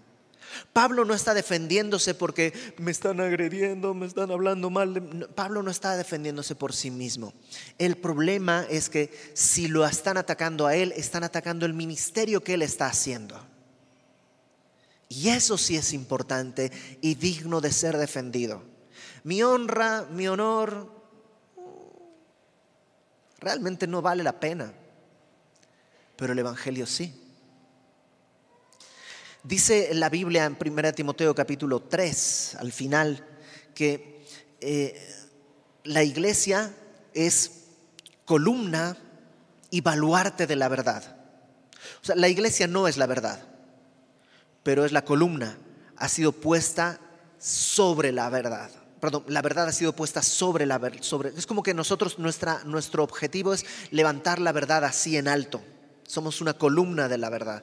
Pablo 0.73 1.05
no 1.05 1.15
está 1.15 1.35
defendiéndose 1.35 2.15
porque 2.15 2.53
me 2.79 2.91
están 2.91 3.21
agrediendo, 3.21 3.95
me 3.95 4.07
están 4.07 4.31
hablando 4.31 4.71
mal. 4.71 5.29
Pablo 5.35 5.63
no 5.63 5.71
está 5.71 5.97
defendiéndose 5.97 6.55
por 6.55 6.73
sí 6.73 6.91
mismo. 6.91 7.33
El 7.79 7.97
problema 7.97 8.67
es 8.69 8.89
que 8.89 9.11
si 9.35 9.69
lo 9.69 9.87
están 9.87 10.17
atacando 10.17 10.67
a 10.67 10.77
él, 10.77 10.93
están 10.97 11.25
atacando 11.25 11.67
el 11.67 11.75
ministerio 11.75 12.43
que 12.43 12.55
él 12.55 12.63
está 12.63 12.87
haciendo. 12.87 13.41
Y 15.09 15.29
eso 15.29 15.59
sí 15.59 15.77
es 15.77 15.93
importante 15.93 16.73
y 17.01 17.15
digno 17.15 17.61
de 17.61 17.73
ser 17.73 17.97
defendido. 17.97 18.63
Mi 19.23 19.43
honra, 19.43 20.07
mi 20.11 20.29
honor, 20.29 20.91
realmente 23.39 23.87
no 23.87 24.03
vale 24.03 24.23
la 24.23 24.41
pena, 24.41 24.73
pero 26.17 26.33
el 26.33 26.39
Evangelio 26.39 26.87
sí. 26.87 27.24
Dice 29.45 29.91
la 29.93 30.09
Biblia 30.09 30.47
en 30.47 30.57
1 30.59 30.95
Timoteo 30.95 31.35
capítulo 31.35 31.81
3, 31.81 32.57
al 32.61 32.73
final, 32.73 33.23
que 33.75 34.25
eh, 34.59 34.99
la 35.85 36.03
iglesia 36.03 36.75
es 37.13 37.65
columna 38.25 38.97
y 39.69 39.83
baluarte 39.83 40.47
de 40.47 40.57
la 40.57 40.69
verdad. 40.69 41.17
O 42.03 42.07
sea, 42.07 42.17
la 42.17 42.29
iglesia 42.29 42.67
no 42.67 42.89
es 42.89 42.97
la 42.97 43.07
verdad, 43.07 43.47
pero 44.63 44.87
es 44.87 44.93
la 44.93 45.05
columna, 45.05 45.59
ha 45.99 46.09
sido 46.09 46.33
puesta 46.33 46.99
sobre 47.39 48.13
la 48.13 48.31
verdad. 48.31 48.71
Perdón, 48.99 49.25
la 49.29 49.43
verdad 49.43 49.69
ha 49.69 49.73
sido 49.73 49.93
puesta 49.93 50.23
sobre 50.23 50.65
la 50.65 50.79
verdad. 50.79 51.03
Es 51.37 51.47
como 51.47 51.63
que 51.63 51.75
nosotros, 51.75 52.19
nuestra, 52.19 52.65
nuestro 52.65 53.05
objetivo 53.05 53.53
es 53.53 53.67
levantar 53.91 54.39
la 54.39 54.53
verdad 54.53 54.85
así 54.85 55.19
en 55.19 55.29
alto. 55.29 55.63
Somos 56.07 56.41
una 56.41 56.55
columna 56.55 57.09
de 57.09 57.19
la 57.19 57.31
verdad. 57.31 57.63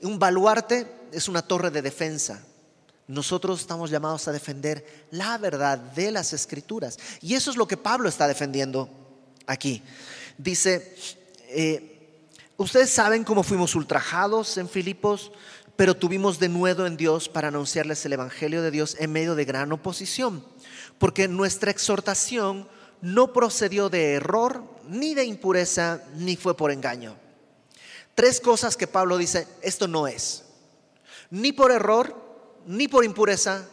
Un 0.00 0.18
baluarte 0.18 0.86
es 1.12 1.28
una 1.28 1.42
torre 1.42 1.70
de 1.70 1.82
defensa. 1.82 2.42
Nosotros 3.08 3.60
estamos 3.60 3.90
llamados 3.90 4.26
a 4.28 4.32
defender 4.32 5.06
la 5.10 5.36
verdad 5.38 5.78
de 5.78 6.10
las 6.10 6.32
escrituras. 6.32 6.98
Y 7.20 7.34
eso 7.34 7.50
es 7.50 7.56
lo 7.56 7.68
que 7.68 7.76
Pablo 7.76 8.08
está 8.08 8.26
defendiendo 8.26 8.88
aquí. 9.46 9.82
Dice, 10.38 10.94
eh, 11.48 12.22
ustedes 12.56 12.90
saben 12.90 13.24
cómo 13.24 13.42
fuimos 13.42 13.74
ultrajados 13.74 14.56
en 14.56 14.68
Filipos, 14.68 15.32
pero 15.76 15.96
tuvimos 15.96 16.38
de 16.38 16.48
nuevo 16.48 16.86
en 16.86 16.96
Dios 16.96 17.28
para 17.28 17.48
anunciarles 17.48 18.04
el 18.06 18.14
Evangelio 18.14 18.62
de 18.62 18.70
Dios 18.70 18.96
en 18.98 19.12
medio 19.12 19.34
de 19.34 19.44
gran 19.44 19.72
oposición, 19.72 20.44
porque 20.98 21.28
nuestra 21.28 21.70
exhortación 21.70 22.68
no 23.00 23.32
procedió 23.32 23.88
de 23.88 24.14
error, 24.14 24.64
ni 24.88 25.14
de 25.14 25.24
impureza, 25.24 26.02
ni 26.16 26.36
fue 26.36 26.56
por 26.56 26.70
engaño. 26.70 27.16
Tres 28.14 28.40
cosas 28.40 28.76
que 28.76 28.86
Pablo 28.86 29.16
dice, 29.16 29.48
esto 29.62 29.88
no 29.88 30.06
es, 30.06 30.44
ni 31.30 31.52
por 31.52 31.70
error, 31.70 32.14
ni 32.66 32.88
por 32.88 33.04
impureza, 33.04 33.66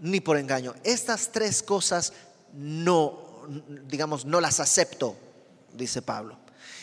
ni 0.00 0.20
por 0.20 0.36
engaño. 0.36 0.74
Estas 0.84 1.32
tres 1.32 1.62
cosas 1.62 2.12
no, 2.52 3.46
digamos, 3.88 4.24
no 4.24 4.40
las 4.40 4.60
acepto, 4.60 5.16
dice 5.72 6.02
Pablo. 6.02 6.38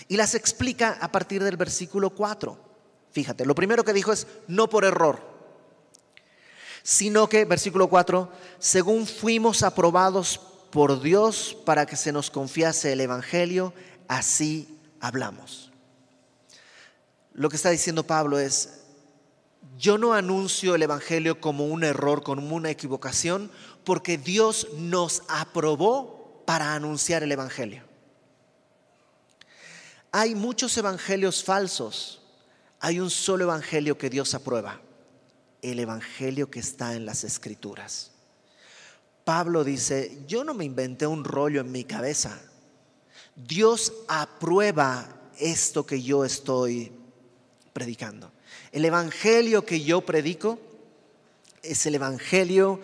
Y 0.08 0.18
las 0.18 0.36
explica 0.36 0.98
a 1.00 1.12
partir 1.12 1.44
del 1.44 1.58
versículo 1.58 2.10
4. 2.10 2.58
Fíjate, 3.12 3.46
lo 3.46 3.56
primero 3.56 3.84
que 3.84 3.94
dijo 3.94 4.12
es 4.12 4.28
no 4.48 4.68
por 4.68 4.86
error, 4.86 5.20
sino 6.82 7.30
que, 7.30 7.46
versículo 7.46 7.88
4, 7.88 8.30
según 8.60 9.06
fuimos 9.08 9.64
aprobados 9.64 10.40
por 10.72 11.00
Dios 11.02 11.56
para 11.66 11.86
que 11.86 11.96
se 11.96 12.12
nos 12.12 12.32
confiase 12.32 12.92
el 12.92 13.02
Evangelio, 13.02 13.74
así 14.08 14.80
hablamos. 15.00 15.73
Lo 17.34 17.50
que 17.50 17.56
está 17.56 17.72
diciendo 17.72 18.06
Pablo 18.06 18.38
es, 18.38 18.84
yo 19.78 19.98
no 19.98 20.14
anuncio 20.14 20.76
el 20.76 20.84
Evangelio 20.84 21.42
como 21.42 21.66
un 21.66 21.84
error, 21.84 22.22
como 22.22 22.56
una 22.56 22.70
equivocación, 22.70 23.52
porque 23.84 24.18
Dios 24.18 24.68
nos 24.78 25.24
aprobó 25.28 26.44
para 26.46 26.74
anunciar 26.76 27.24
el 27.24 27.32
Evangelio. 27.32 27.84
Hay 30.12 30.36
muchos 30.36 30.78
evangelios 30.78 31.44
falsos, 31.44 32.22
hay 32.80 33.00
un 33.00 33.10
solo 33.10 33.46
Evangelio 33.46 33.98
que 33.98 34.12
Dios 34.12 34.36
aprueba, 34.36 34.80
el 35.64 35.80
Evangelio 35.80 36.52
que 36.52 36.60
está 36.60 36.94
en 36.94 37.06
las 37.06 37.24
Escrituras. 37.24 38.12
Pablo 39.26 39.64
dice, 39.64 40.24
yo 40.28 40.44
no 40.44 40.54
me 40.54 40.66
inventé 40.66 41.08
un 41.08 41.24
rollo 41.24 41.62
en 41.62 41.72
mi 41.72 41.84
cabeza, 41.84 42.40
Dios 43.36 43.92
aprueba 44.08 45.08
esto 45.40 45.86
que 45.86 46.04
yo 46.04 46.26
estoy 46.26 46.92
predicando. 47.74 48.32
El 48.72 48.86
Evangelio 48.86 49.66
que 49.66 49.82
yo 49.82 50.02
predico 50.02 50.60
es 51.62 51.86
el 51.86 51.96
Evangelio 51.96 52.80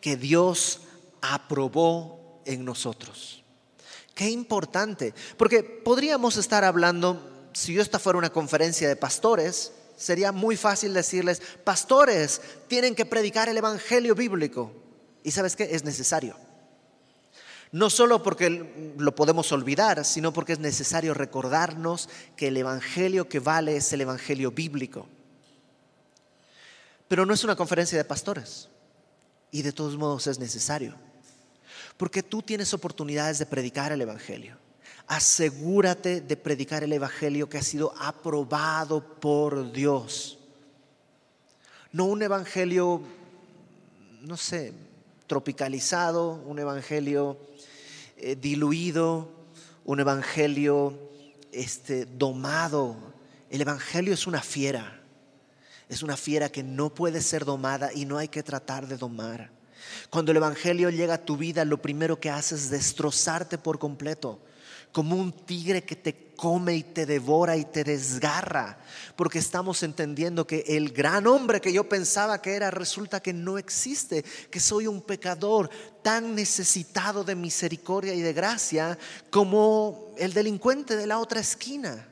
que 0.00 0.16
Dios 0.16 0.80
aprobó 1.22 2.42
en 2.44 2.64
nosotros. 2.64 3.42
Qué 4.14 4.30
importante, 4.30 5.14
porque 5.36 5.62
podríamos 5.62 6.36
estar 6.36 6.62
hablando, 6.62 7.48
si 7.52 7.74
yo 7.74 7.82
esta 7.82 7.98
fuera 7.98 8.18
una 8.18 8.30
conferencia 8.30 8.88
de 8.88 8.96
pastores, 8.96 9.72
sería 9.96 10.30
muy 10.32 10.56
fácil 10.56 10.94
decirles, 10.94 11.42
pastores, 11.64 12.40
tienen 12.68 12.94
que 12.94 13.06
predicar 13.06 13.48
el 13.48 13.58
Evangelio 13.58 14.14
bíblico. 14.14 14.72
Y 15.22 15.30
sabes 15.30 15.56
qué, 15.56 15.64
es 15.64 15.84
necesario. 15.84 16.36
No 17.74 17.90
solo 17.90 18.22
porque 18.22 18.94
lo 18.98 19.16
podemos 19.16 19.50
olvidar, 19.50 20.04
sino 20.04 20.32
porque 20.32 20.52
es 20.52 20.60
necesario 20.60 21.12
recordarnos 21.12 22.08
que 22.36 22.46
el 22.46 22.56
Evangelio 22.56 23.28
que 23.28 23.40
vale 23.40 23.76
es 23.76 23.92
el 23.92 24.02
Evangelio 24.02 24.52
bíblico. 24.52 25.08
Pero 27.08 27.26
no 27.26 27.34
es 27.34 27.42
una 27.42 27.56
conferencia 27.56 27.98
de 27.98 28.04
pastores. 28.04 28.68
Y 29.50 29.62
de 29.62 29.72
todos 29.72 29.96
modos 29.96 30.28
es 30.28 30.38
necesario. 30.38 30.94
Porque 31.96 32.22
tú 32.22 32.42
tienes 32.42 32.72
oportunidades 32.74 33.40
de 33.40 33.46
predicar 33.46 33.90
el 33.90 34.02
Evangelio. 34.02 34.56
Asegúrate 35.08 36.20
de 36.20 36.36
predicar 36.36 36.84
el 36.84 36.92
Evangelio 36.92 37.48
que 37.48 37.58
ha 37.58 37.62
sido 37.62 37.92
aprobado 37.98 39.00
por 39.18 39.72
Dios. 39.72 40.38
No 41.90 42.04
un 42.04 42.22
Evangelio, 42.22 43.02
no 44.20 44.36
sé, 44.36 44.72
tropicalizado, 45.26 46.34
un 46.34 46.60
Evangelio 46.60 47.36
eh, 48.26 48.36
diluido, 48.36 49.28
un 49.84 50.00
Evangelio 50.00 50.98
este, 51.52 52.06
domado. 52.06 52.96
El 53.50 53.60
Evangelio 53.60 54.14
es 54.14 54.26
una 54.26 54.40
fiera. 54.40 55.02
Es 55.90 56.02
una 56.02 56.16
fiera 56.16 56.48
que 56.48 56.62
no 56.62 56.94
puede 56.94 57.20
ser 57.20 57.44
domada 57.44 57.92
y 57.92 58.06
no 58.06 58.16
hay 58.16 58.28
que 58.28 58.42
tratar 58.42 58.88
de 58.88 58.96
domar. 58.96 59.50
Cuando 60.08 60.30
el 60.30 60.38
Evangelio 60.38 60.88
llega 60.88 61.12
a 61.12 61.24
tu 61.26 61.36
vida, 61.36 61.66
lo 61.66 61.82
primero 61.82 62.18
que 62.18 62.30
hace 62.30 62.54
es 62.54 62.70
destrozarte 62.70 63.58
por 63.58 63.78
completo, 63.78 64.40
como 64.94 65.16
un 65.16 65.32
tigre 65.32 65.82
que 65.82 65.96
te 65.96 66.32
come 66.36 66.76
y 66.76 66.84
te 66.84 67.04
devora 67.04 67.56
y 67.56 67.64
te 67.64 67.82
desgarra, 67.82 68.78
porque 69.16 69.40
estamos 69.40 69.82
entendiendo 69.82 70.46
que 70.46 70.64
el 70.68 70.92
gran 70.92 71.26
hombre 71.26 71.60
que 71.60 71.72
yo 71.72 71.88
pensaba 71.88 72.40
que 72.40 72.54
era 72.54 72.70
resulta 72.70 73.20
que 73.20 73.32
no 73.32 73.58
existe, 73.58 74.22
que 74.22 74.60
soy 74.60 74.86
un 74.86 75.02
pecador 75.02 75.68
tan 76.00 76.36
necesitado 76.36 77.24
de 77.24 77.34
misericordia 77.34 78.14
y 78.14 78.20
de 78.20 78.32
gracia 78.32 78.96
como 79.30 80.14
el 80.16 80.32
delincuente 80.32 80.96
de 80.96 81.08
la 81.08 81.18
otra 81.18 81.40
esquina 81.40 82.08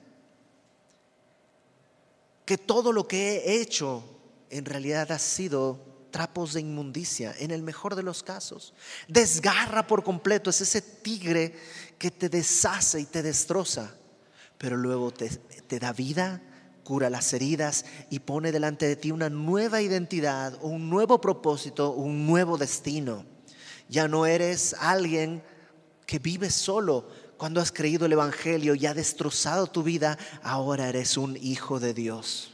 que 2.44 2.58
todo 2.58 2.92
lo 2.92 3.06
que 3.06 3.36
he 3.36 3.60
hecho 3.60 4.02
en 4.50 4.64
realidad 4.64 5.12
ha 5.12 5.20
sido 5.20 5.92
trapos 6.12 6.52
de 6.52 6.60
inmundicia, 6.60 7.34
en 7.38 7.50
el 7.50 7.62
mejor 7.62 7.96
de 7.96 8.02
los 8.02 8.22
casos. 8.22 8.74
Desgarra 9.08 9.86
por 9.86 10.04
completo, 10.04 10.50
es 10.50 10.60
ese 10.60 10.82
tigre 10.82 11.56
que 12.02 12.10
te 12.10 12.28
deshace 12.28 12.98
y 12.98 13.04
te 13.04 13.22
destroza, 13.22 13.94
pero 14.58 14.76
luego 14.76 15.12
te, 15.12 15.78
da 15.78 15.92
vida, 15.92 16.42
cura 16.82 17.08
las 17.08 17.32
heridas 17.32 17.84
y 18.10 18.18
pone 18.18 18.50
delante 18.50 18.88
de 18.88 18.96
ti 18.96 19.12
una 19.12 19.30
nueva 19.30 19.80
identidad, 19.82 20.58
un 20.62 20.90
nuevo 20.90 21.20
propósito, 21.20 21.92
un 21.92 22.26
nuevo 22.26 22.58
destino. 22.58 23.24
Ya 23.88 24.08
no 24.08 24.26
eres 24.26 24.74
alguien 24.80 25.44
que 26.04 26.18
vive 26.18 26.50
solo, 26.50 27.08
cuando 27.36 27.60
has 27.60 27.70
creído 27.70 28.06
el 28.06 28.14
Evangelio 28.14 28.74
y 28.74 28.84
ha 28.86 28.94
destrozado 28.94 29.68
tu 29.68 29.84
vida, 29.84 30.18
ahora 30.42 30.88
eres 30.88 31.16
un 31.16 31.36
hijo 31.36 31.78
de 31.78 31.94
Dios. 31.94 32.51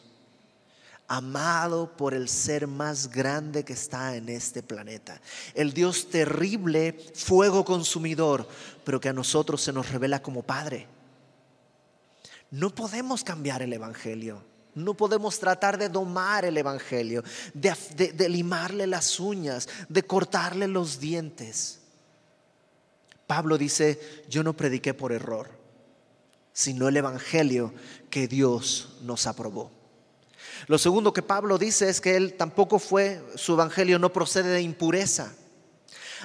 Amado 1.08 1.96
por 1.96 2.12
el 2.12 2.28
ser 2.28 2.66
más 2.66 3.10
grande 3.10 3.64
que 3.64 3.72
está 3.72 4.14
en 4.14 4.28
este 4.28 4.62
planeta. 4.62 5.20
El 5.54 5.72
Dios 5.72 6.10
terrible, 6.10 6.92
fuego 7.14 7.64
consumidor, 7.64 8.46
pero 8.84 9.00
que 9.00 9.08
a 9.08 9.14
nosotros 9.14 9.62
se 9.62 9.72
nos 9.72 9.90
revela 9.90 10.20
como 10.22 10.42
Padre. 10.42 10.86
No 12.50 12.74
podemos 12.74 13.24
cambiar 13.24 13.62
el 13.62 13.72
Evangelio. 13.72 14.44
No 14.74 14.94
podemos 14.94 15.38
tratar 15.38 15.78
de 15.78 15.88
domar 15.88 16.44
el 16.44 16.56
Evangelio, 16.56 17.24
de, 17.54 17.74
de 18.14 18.28
limarle 18.28 18.86
las 18.86 19.18
uñas, 19.18 19.68
de 19.88 20.02
cortarle 20.02 20.68
los 20.68 21.00
dientes. 21.00 21.80
Pablo 23.26 23.58
dice, 23.58 24.24
yo 24.28 24.42
no 24.42 24.54
prediqué 24.54 24.94
por 24.94 25.12
error, 25.12 25.50
sino 26.52 26.88
el 26.88 26.96
Evangelio 26.96 27.72
que 28.08 28.28
Dios 28.28 28.98
nos 29.02 29.26
aprobó. 29.26 29.77
Lo 30.66 30.78
segundo 30.78 31.12
que 31.12 31.22
Pablo 31.22 31.58
dice 31.58 31.88
es 31.88 32.00
que 32.00 32.16
él 32.16 32.34
tampoco 32.34 32.78
fue, 32.78 33.22
su 33.36 33.52
Evangelio 33.52 33.98
no 33.98 34.12
procede 34.12 34.50
de 34.50 34.62
impureza. 34.62 35.32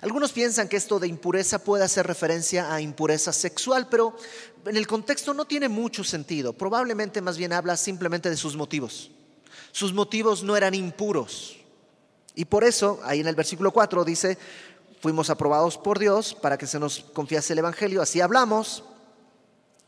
Algunos 0.01 0.31
piensan 0.31 0.67
que 0.67 0.77
esto 0.77 0.99
de 0.99 1.07
impureza 1.07 1.63
puede 1.63 1.83
hacer 1.83 2.07
referencia 2.07 2.73
a 2.73 2.81
impureza 2.81 3.31
sexual, 3.31 3.87
pero 3.89 4.17
en 4.65 4.75
el 4.75 4.87
contexto 4.87 5.33
no 5.33 5.45
tiene 5.45 5.69
mucho 5.69 6.03
sentido. 6.03 6.53
Probablemente 6.53 7.21
más 7.21 7.37
bien 7.37 7.53
habla 7.53 7.77
simplemente 7.77 8.29
de 8.29 8.37
sus 8.37 8.55
motivos. 8.55 9.11
Sus 9.71 9.93
motivos 9.93 10.43
no 10.43 10.57
eran 10.57 10.73
impuros. 10.73 11.57
Y 12.35 12.45
por 12.45 12.63
eso, 12.63 12.99
ahí 13.03 13.19
en 13.19 13.27
el 13.27 13.35
versículo 13.35 13.71
4 13.71 14.03
dice, 14.03 14.37
fuimos 14.99 15.29
aprobados 15.29 15.77
por 15.77 15.99
Dios 15.99 16.33
para 16.33 16.57
que 16.57 16.67
se 16.67 16.79
nos 16.79 16.99
confiase 17.13 17.53
el 17.53 17.59
Evangelio, 17.59 18.01
así 18.01 18.19
hablamos. 18.19 18.83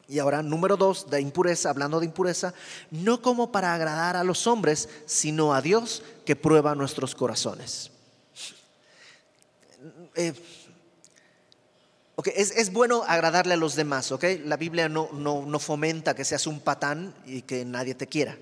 Y 0.07 0.19
ahora, 0.19 0.43
número 0.43 0.77
dos, 0.77 1.09
de 1.09 1.19
impureza, 1.19 1.69
hablando 1.69 1.99
de 1.99 2.05
impureza, 2.05 2.53
no 2.91 3.21
como 3.21 3.51
para 3.51 3.73
agradar 3.73 4.15
a 4.15 4.23
los 4.23 4.45
hombres, 4.45 4.87
sino 5.05 5.53
a 5.53 5.61
Dios 5.61 6.03
que 6.25 6.35
prueba 6.35 6.75
nuestros 6.75 7.15
corazones. 7.15 7.91
Eh, 10.15 10.33
es, 12.35 12.71
bueno 12.71 13.03
agradarle 13.03 13.55
a 13.55 13.57
los 13.57 13.75
demás, 13.75 14.11
¿ok? 14.11 14.23
La 14.45 14.57
Biblia 14.57 14.87
no, 14.87 15.09
no, 15.11 15.45
no 15.45 15.59
fomenta 15.59 16.15
que 16.15 16.23
seas 16.23 16.47
un 16.47 16.59
patán 16.59 17.13
y 17.25 17.41
que 17.41 17.65
nadie 17.65 17.95
te 17.95 18.07
quiera. 18.07 18.37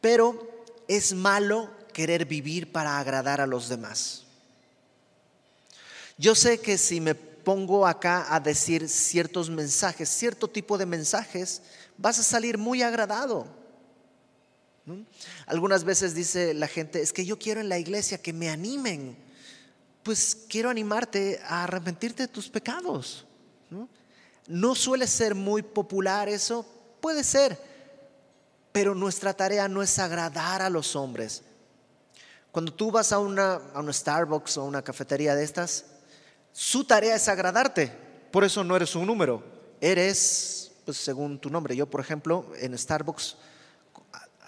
Pero 0.00 0.64
es 0.88 1.14
malo 1.14 1.70
querer 1.92 2.26
vivir 2.26 2.72
para 2.72 2.98
agradar 2.98 3.40
a 3.40 3.46
los 3.46 3.68
demás. 3.68 4.24
Yo 6.18 6.34
sé 6.34 6.60
que 6.60 6.76
si 6.76 7.00
me 7.00 7.14
pongo 7.44 7.86
acá 7.86 8.34
a 8.34 8.40
decir 8.40 8.88
ciertos 8.88 9.50
mensajes, 9.50 10.08
cierto 10.08 10.48
tipo 10.48 10.78
de 10.78 10.86
mensajes, 10.86 11.62
vas 11.96 12.18
a 12.18 12.22
salir 12.22 12.58
muy 12.58 12.82
agradado. 12.82 13.46
Algunas 15.46 15.84
veces 15.84 16.14
dice 16.14 16.54
la 16.54 16.66
gente, 16.66 17.00
es 17.00 17.12
que 17.12 17.24
yo 17.24 17.38
quiero 17.38 17.60
en 17.60 17.68
la 17.68 17.78
iglesia 17.78 18.18
que 18.18 18.32
me 18.32 18.50
animen. 18.50 19.16
Pues 20.02 20.36
quiero 20.48 20.70
animarte 20.70 21.40
a 21.44 21.64
arrepentirte 21.64 22.24
de 22.24 22.28
tus 22.28 22.48
pecados. 22.48 23.26
¿no? 24.48 24.74
suele 24.74 25.06
ser 25.06 25.34
muy 25.34 25.62
popular 25.62 26.28
eso, 26.28 26.66
puede 27.00 27.22
ser, 27.22 27.58
pero 28.72 28.94
nuestra 28.94 29.32
tarea 29.32 29.68
no 29.68 29.82
es 29.82 29.98
agradar 29.98 30.62
a 30.62 30.70
los 30.70 30.96
hombres. 30.96 31.42
Cuando 32.50 32.72
tú 32.72 32.90
vas 32.90 33.12
a 33.12 33.18
una, 33.18 33.54
a 33.54 33.80
una 33.80 33.92
Starbucks 33.92 34.58
o 34.58 34.64
una 34.64 34.82
cafetería 34.82 35.34
de 35.34 35.44
estas, 35.44 35.86
su 36.52 36.84
tarea 36.84 37.16
es 37.16 37.28
agradarte. 37.28 37.92
Por 38.30 38.44
eso 38.44 38.64
no 38.64 38.76
eres 38.76 38.94
un 38.94 39.06
número, 39.06 39.44
eres 39.80 40.72
pues, 40.84 40.96
según 40.96 41.38
tu 41.38 41.50
nombre. 41.50 41.76
Yo, 41.76 41.88
por 41.88 42.00
ejemplo, 42.00 42.46
en 42.58 42.76
Starbucks, 42.76 43.36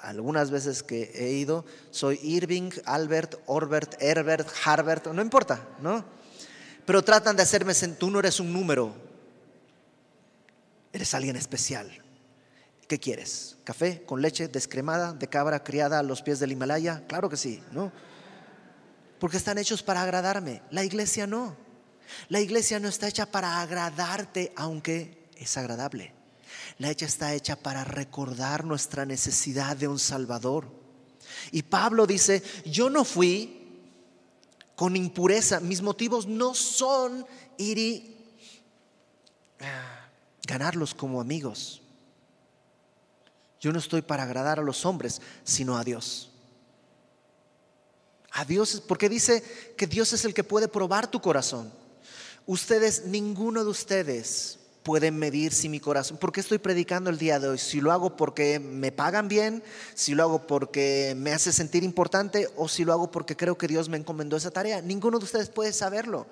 algunas 0.01 0.51
veces 0.51 0.83
que 0.83 1.11
he 1.15 1.33
ido, 1.33 1.65
soy 1.91 2.19
Irving, 2.23 2.71
Albert, 2.85 3.37
Orbert, 3.47 3.95
Herbert, 4.01 4.49
Harbert, 4.65 5.07
no 5.09 5.23
importa, 5.23 5.67
¿no? 5.81 6.05
Pero 6.85 7.03
tratan 7.03 7.37
de 7.37 7.43
hacerme 7.43 7.73
sentir, 7.73 7.99
tú 7.99 8.11
no 8.11 8.19
eres 8.19 8.41
un 8.41 8.53
número, 8.53 8.95
eres 10.93 11.15
alguien 11.15 11.37
especial. 11.37 11.91
¿Qué 12.87 13.01
quieres? 13.01 13.57
¿Café 13.65 14.03
con 14.05 14.21
leche 14.21 14.49
descremada, 14.49 15.15
de 15.15 15.27
cabra 15.29 15.65
criada 15.65 15.99
a 15.99 16.03
los 16.03 16.21
pies 16.21 16.39
del 16.39 16.53
Himalaya? 16.53 17.03
Claro 17.07 17.31
que 17.31 17.39
sí, 17.39 17.63
¿no? 17.73 17.91
Porque 19.19 19.39
están 19.39 19.57
hechos 19.57 19.83
para 19.83 20.03
agradarme. 20.03 20.61
La 20.71 20.85
iglesia 20.85 21.27
no. 21.27 21.57
La 22.29 22.41
iglesia 22.41 22.81
no 22.81 22.89
está 22.89 23.09
hecha 23.09 23.27
para 23.27 23.61
agradarte, 23.61 24.53
aunque 24.57 25.29
es 25.37 25.57
agradable. 25.57 26.13
La 26.79 26.91
hecha 26.91 27.07
está 27.07 27.35
hecha 27.35 27.57
para 27.57 27.85
recordar 27.85 28.65
nuestra 28.65 29.05
necesidad 29.05 29.77
de 29.77 29.89
un 29.89 29.99
Salvador. 29.99 30.69
Y 31.53 31.63
Pablo 31.63 32.07
dice, 32.07 32.43
yo 32.65 32.91
no 32.91 33.05
fui 33.05 33.61
con 34.75 34.97
impureza, 34.97 35.61
mis 35.61 35.83
motivos 35.83 36.27
no 36.27 36.55
son 36.55 37.25
ir 37.59 37.79
y 37.79 38.17
ah, 39.61 40.09
ganarlos 40.47 40.95
como 40.95 41.21
amigos. 41.21 41.81
Yo 43.61 43.73
no 43.73 43.79
estoy 43.79 44.03
para 44.03 44.25
agradar 44.25 44.59
a 44.59 44.63
los 44.63 44.85
hombres, 44.85 45.23
sino 45.45 45.79
a 45.79 45.85
Dios. 45.85 46.31
A 48.33 48.45
Dios, 48.45 48.83
porque 48.87 49.09
dice 49.09 49.43
que 49.77 49.87
Dios 49.87 50.13
es 50.13 50.25
el 50.25 50.35
que 50.35 50.45
puede 50.45 50.69
probar 50.69 51.11
tu 51.11 51.21
corazón. 51.21 51.73
Ustedes, 52.47 53.07
ninguno 53.07 53.65
de 53.65 53.71
ustedes 53.71 54.59
pueden 54.83 55.17
medir 55.17 55.53
si 55.53 55.71
mi 55.71 55.81
corazón, 55.81 56.19
¿por 56.19 56.31
qué 56.31 56.41
estoy 56.41 56.59
predicando 56.59 57.09
el 57.09 57.17
día 57.17 57.41
de 57.41 57.49
hoy? 57.49 57.59
Si 57.59 57.81
lo 57.81 57.91
hago 57.91 58.17
porque 58.17 58.61
me 58.61 58.93
pagan 58.93 59.29
bien, 59.29 59.63
si 59.95 60.15
lo 60.15 60.25
hago 60.25 60.47
porque 60.47 61.15
me 61.17 61.33
hace 61.33 61.53
sentir 61.53 61.83
importante 61.83 62.51
o 62.57 62.69
si 62.69 62.85
lo 62.85 62.93
hago 62.93 63.11
porque 63.11 63.35
creo 63.35 63.57
que 63.57 63.67
Dios 63.67 63.89
me 63.89 63.97
encomendó 63.97 64.37
esa 64.37 64.51
tarea. 64.51 64.83
Ninguno 64.83 65.19
de 65.19 65.25
ustedes 65.25 65.49
puede 65.49 65.73
saberlo. 65.73 66.27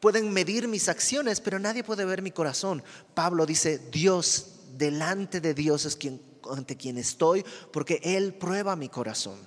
Pueden 0.00 0.32
medir 0.32 0.66
mis 0.66 0.88
acciones, 0.88 1.40
pero 1.40 1.60
nadie 1.60 1.84
puede 1.84 2.04
ver 2.04 2.20
mi 2.20 2.32
corazón. 2.32 2.82
Pablo 3.14 3.46
dice, 3.46 3.78
Dios, 3.92 4.46
delante 4.76 5.40
de 5.40 5.54
Dios 5.54 5.84
es 5.84 5.94
quien, 5.94 6.20
ante 6.50 6.76
quien 6.76 6.98
estoy, 6.98 7.44
porque 7.72 8.00
Él 8.02 8.34
prueba 8.34 8.74
mi 8.74 8.88
corazón. 8.88 9.38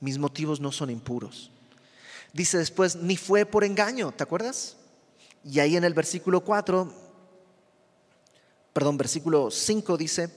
Mis 0.00 0.18
motivos 0.18 0.60
no 0.60 0.72
son 0.72 0.90
impuros. 0.90 1.52
Dice 2.36 2.58
después, 2.58 2.96
ni 2.96 3.16
fue 3.16 3.46
por 3.46 3.64
engaño, 3.64 4.12
¿te 4.12 4.22
acuerdas? 4.22 4.76
Y 5.42 5.58
ahí 5.58 5.74
en 5.74 5.84
el 5.84 5.94
versículo 5.94 6.42
4, 6.42 6.92
perdón, 8.74 8.98
versículo 8.98 9.50
5 9.50 9.96
dice, 9.96 10.28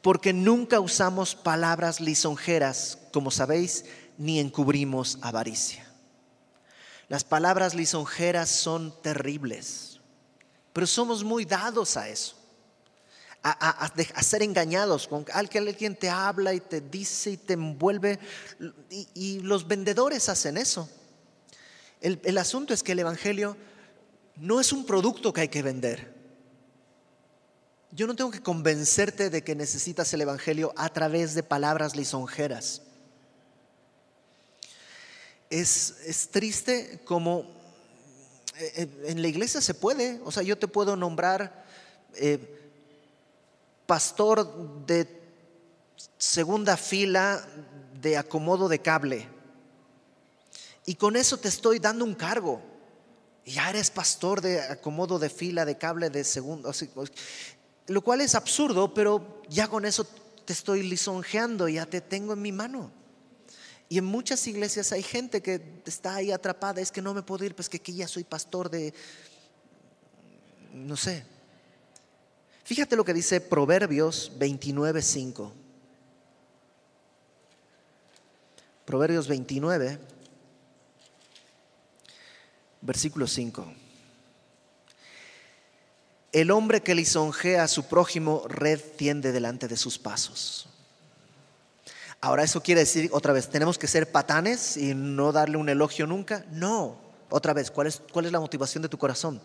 porque 0.00 0.32
nunca 0.32 0.80
usamos 0.80 1.34
palabras 1.34 2.00
lisonjeras, 2.00 2.96
como 3.12 3.30
sabéis, 3.30 3.84
ni 4.16 4.40
encubrimos 4.40 5.18
avaricia. 5.20 5.86
Las 7.08 7.24
palabras 7.24 7.74
lisonjeras 7.74 8.48
son 8.48 8.94
terribles, 9.02 10.00
pero 10.72 10.86
somos 10.86 11.24
muy 11.24 11.44
dados 11.44 11.98
a 11.98 12.08
eso, 12.08 12.36
a, 13.42 14.22
ser 14.22 14.42
engañados, 14.42 15.06
con 15.06 15.26
alguien 15.30 15.94
te 15.94 16.08
habla 16.08 16.54
y 16.54 16.60
te 16.60 16.80
dice 16.80 17.32
y 17.32 17.36
te 17.36 17.52
envuelve, 17.52 18.18
y, 19.14 19.40
los 19.40 19.68
vendedores 19.68 20.30
hacen 20.30 20.56
eso. 20.56 20.88
El 22.00 22.38
asunto 22.38 22.72
es 22.72 22.82
que 22.82 22.92
el 22.92 23.00
Evangelio 23.00 23.56
no 24.36 24.60
es 24.60 24.72
un 24.72 24.84
producto 24.84 25.32
que 25.32 25.42
hay 25.42 25.48
que 25.48 25.62
vender. 25.62 26.18
Yo 27.90 28.06
no 28.06 28.14
tengo 28.14 28.30
que 28.30 28.42
convencerte 28.42 29.30
de 29.30 29.42
que 29.42 29.54
necesitas 29.54 30.12
el 30.12 30.20
Evangelio 30.20 30.72
a 30.76 30.88
través 30.90 31.34
de 31.34 31.42
palabras 31.42 31.96
lisonjeras. 31.96 32.82
Es, 35.50 36.28
triste 36.30 37.00
como 37.04 37.46
eh, 38.58 38.72
eh, 38.76 39.04
en 39.06 39.22
la 39.22 39.28
iglesia 39.28 39.62
se 39.62 39.72
puede, 39.72 40.20
o 40.24 40.30
sea, 40.30 40.42
yo 40.42 40.58
te 40.58 40.68
puedo 40.68 40.94
nombrar 40.96 41.64
eh, 42.16 42.38
pastor 43.86 44.86
de 44.86 45.08
segunda 46.18 46.76
fila 46.76 47.42
de 47.98 48.18
acomodo 48.18 48.68
de 48.68 48.80
cable. 48.80 49.37
Y 50.88 50.94
con 50.94 51.16
eso 51.16 51.36
te 51.36 51.48
estoy 51.48 51.78
dando 51.78 52.04
un 52.04 52.14
cargo 52.14 52.62
ya 53.48 53.70
eres 53.70 53.90
pastor 53.90 54.40
de 54.40 54.60
acomodo 54.60 55.18
de 55.18 55.30
fila, 55.30 55.64
de 55.64 55.78
cable 55.78 56.10
de 56.10 56.22
segundo. 56.24 56.70
Lo 57.86 58.02
cual 58.02 58.20
es 58.20 58.34
absurdo, 58.34 58.92
pero 58.92 59.42
ya 59.48 59.68
con 59.68 59.84
eso 59.84 60.06
te 60.44 60.52
estoy 60.52 60.82
lisonjeando, 60.82 61.68
ya 61.68 61.86
te 61.86 62.00
tengo 62.00 62.34
en 62.34 62.42
mi 62.42 62.52
mano. 62.52 62.90
Y 63.88 63.96
en 63.96 64.04
muchas 64.04 64.46
iglesias 64.46 64.92
hay 64.92 65.02
gente 65.02 65.40
que 65.40 65.62
está 65.86 66.16
ahí 66.16 66.30
atrapada, 66.30 66.82
es 66.82 66.92
que 66.92 67.00
no 67.00 67.14
me 67.14 67.22
puedo 67.22 67.44
ir, 67.44 67.54
pues 67.54 67.70
que 67.70 67.78
aquí 67.78 67.94
ya 67.94 68.06
soy 68.06 68.24
pastor 68.24 68.68
de, 68.68 68.92
no 70.74 70.96
sé. 70.96 71.24
Fíjate 72.64 72.96
lo 72.96 73.04
que 73.04 73.14
dice 73.14 73.40
Proverbios 73.40 74.32
29.5. 74.38 75.52
Proverbios 78.84 79.26
29 79.26 80.17
versículo 82.80 83.26
5. 83.26 83.66
El 86.32 86.50
hombre 86.50 86.82
que 86.82 86.94
lisonjea 86.94 87.62
a 87.62 87.68
su 87.68 87.84
prójimo, 87.84 88.44
red 88.48 88.80
tiende 88.96 89.32
delante 89.32 89.66
de 89.66 89.76
sus 89.76 89.98
pasos. 89.98 90.68
Ahora, 92.20 92.42
¿eso 92.42 92.62
quiere 92.62 92.80
decir 92.80 93.08
otra 93.12 93.32
vez, 93.32 93.48
tenemos 93.48 93.78
que 93.78 93.86
ser 93.86 94.10
patanes 94.10 94.76
y 94.76 94.94
no 94.94 95.32
darle 95.32 95.56
un 95.56 95.68
elogio 95.68 96.06
nunca? 96.06 96.44
No. 96.50 96.96
Otra 97.30 97.52
vez, 97.52 97.70
¿cuál 97.70 97.86
es, 97.86 98.02
cuál 98.12 98.26
es 98.26 98.32
la 98.32 98.40
motivación 98.40 98.82
de 98.82 98.88
tu 98.88 98.98
corazón? 98.98 99.40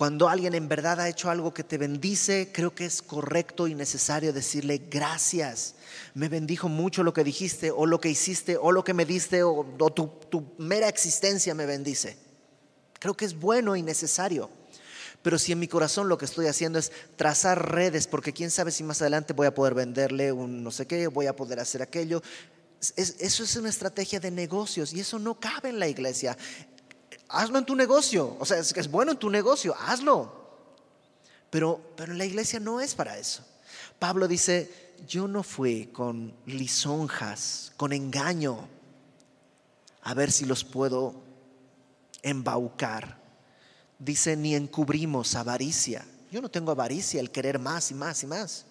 Cuando 0.00 0.30
alguien 0.30 0.54
en 0.54 0.66
verdad 0.66 0.98
ha 0.98 1.10
hecho 1.10 1.28
algo 1.28 1.52
que 1.52 1.62
te 1.62 1.76
bendice, 1.76 2.48
creo 2.54 2.74
que 2.74 2.86
es 2.86 3.02
correcto 3.02 3.68
y 3.68 3.74
necesario 3.74 4.32
decirle 4.32 4.80
gracias. 4.90 5.74
Me 6.14 6.30
bendijo 6.30 6.70
mucho 6.70 7.02
lo 7.02 7.12
que 7.12 7.22
dijiste 7.22 7.70
o 7.70 7.84
lo 7.84 8.00
que 8.00 8.08
hiciste 8.08 8.56
o 8.56 8.72
lo 8.72 8.82
que 8.82 8.94
me 8.94 9.04
diste 9.04 9.42
o, 9.42 9.62
tu, 9.92 10.54
mera 10.56 10.88
existencia 10.88 11.54
me 11.54 11.66
bendice. 11.66 12.16
Creo 12.98 13.14
que 13.14 13.26
es 13.26 13.38
bueno 13.38 13.76
y 13.76 13.82
necesario. 13.82 14.48
Pero 15.20 15.38
si 15.38 15.52
en 15.52 15.58
mi 15.58 15.68
corazón 15.68 16.08
lo 16.08 16.16
que 16.16 16.24
estoy 16.24 16.46
haciendo 16.46 16.78
es 16.78 16.92
trazar 17.16 17.70
redes, 17.70 18.06
porque 18.06 18.32
quién 18.32 18.50
sabe 18.50 18.70
si 18.70 18.82
más 18.82 19.02
adelante 19.02 19.34
voy 19.34 19.48
a 19.48 19.54
poder 19.54 19.74
venderle 19.74 20.32
un 20.32 20.64
no 20.64 20.70
sé 20.70 20.86
qué, 20.86 21.08
voy 21.08 21.26
a 21.26 21.36
poder 21.36 21.60
hacer 21.60 21.82
aquello. 21.82 22.22
eso 22.96 23.44
es 23.44 23.56
una 23.56 23.68
estrategia 23.68 24.18
de 24.18 24.30
negocios 24.30 24.94
y 24.94 25.00
eso 25.00 25.18
no 25.18 25.38
cabe 25.38 25.68
en 25.68 25.78
la 25.78 25.88
iglesia 25.88 26.38
hazlo 27.30 27.58
en 27.58 27.64
tu 27.64 27.74
negocio. 27.74 28.36
O 28.38 28.44
sea, 28.44 28.58
es 28.58 28.72
es 28.76 28.90
bueno 28.90 29.12
en 29.12 29.18
tu 29.18 29.30
negocio, 29.30 29.74
hazlo. 29.78 30.40
Pero, 31.50 31.80
pero 31.96 32.14
la 32.14 32.24
iglesia 32.24 32.60
no 32.60 32.80
es 32.80 32.94
para 32.94 33.18
eso. 33.18 33.44
Pablo 33.98 34.28
dice, 34.28 34.94
yo 35.06 35.28
no 35.28 35.42
fui 35.42 35.86
con 35.86 36.34
lisonjas, 36.46 37.72
con 37.76 37.92
engaño, 37.92 38.68
a 40.02 40.14
ver 40.14 40.30
si 40.32 40.44
los 40.44 40.64
puedo 40.64 41.14
embaucar. 42.22 43.18
Dice, 43.98 44.36
ni 44.36 44.54
encubrimos 44.54 45.34
avaricia. 45.34 46.06
Yo 46.30 46.40
no 46.40 46.48
tengo 46.48 46.70
avaricia, 46.70 47.20
el 47.20 47.30
querer 47.30 47.58
más 47.58 47.90
y 47.90 47.94
más 47.94 48.22
y 48.22 48.26
más. 48.26 48.64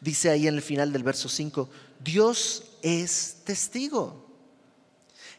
Dice 0.00 0.30
ahí 0.30 0.48
en 0.48 0.54
el 0.54 0.62
final 0.62 0.92
del 0.92 1.02
verso 1.02 1.28
5, 1.28 1.68
Dios 2.00 2.64
es 2.82 3.42
testigo. 3.44 4.23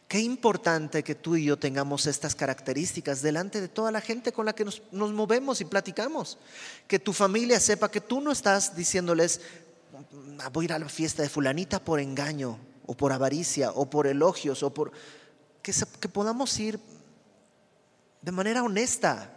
Qué 0.08 0.20
importante 0.20 1.02
que 1.02 1.14
tú 1.14 1.36
y 1.36 1.44
yo 1.44 1.58
tengamos 1.58 2.06
estas 2.06 2.34
características 2.34 3.22
delante 3.22 3.60
de 3.60 3.68
toda 3.68 3.90
la 3.90 4.00
gente 4.00 4.32
con 4.32 4.46
la 4.46 4.54
que 4.54 4.64
nos, 4.64 4.82
movemos 4.92 5.60
y 5.60 5.64
platicamos. 5.64 6.38
Que 6.86 6.98
tu 6.98 7.12
familia 7.12 7.58
sepa 7.58 7.90
que 7.90 8.00
tú 8.00 8.20
no 8.20 8.30
estás 8.30 8.76
diciéndoles, 8.76 9.40
ah, 10.40 10.48
voy 10.50 10.64
a 10.64 10.66
ir 10.66 10.72
a 10.74 10.78
la 10.78 10.88
fiesta 10.88 11.22
de 11.22 11.28
fulanita 11.28 11.84
por 11.84 11.98
engaño, 11.98 12.58
o 12.86 12.96
por 12.96 13.12
avaricia, 13.12 13.72
o 13.72 13.90
por 13.90 14.06
elogios, 14.06 14.62
o 14.62 14.72
por... 14.72 14.92
Que, 15.62 15.72
que 16.00 16.08
podamos 16.08 16.56
ir 16.60 16.78
de 18.22 18.32
manera 18.32 18.62
honesta, 18.62 19.32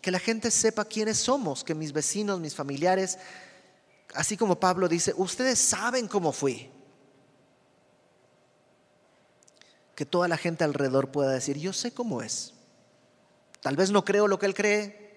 que 0.00 0.12
la 0.12 0.20
gente 0.20 0.50
sepa 0.50 0.84
quiénes 0.84 1.18
somos, 1.18 1.64
que 1.64 1.74
mis 1.74 1.92
vecinos, 1.92 2.38
mis 2.38 2.54
familiares 2.54 3.18
Así 4.14 4.36
como 4.36 4.60
Pablo 4.60 4.88
dice, 4.88 5.14
ustedes 5.16 5.58
saben 5.58 6.06
cómo 6.06 6.32
fui. 6.32 6.70
Que 10.02 10.06
toda 10.06 10.26
la 10.26 10.36
gente 10.36 10.64
alrededor 10.64 11.12
pueda 11.12 11.30
decir, 11.30 11.58
yo 11.58 11.72
sé 11.72 11.92
cómo 11.92 12.22
es. 12.22 12.54
Tal 13.60 13.76
vez 13.76 13.92
no 13.92 14.04
creo 14.04 14.26
lo 14.26 14.36
que 14.36 14.46
él 14.46 14.54
cree, 14.54 15.16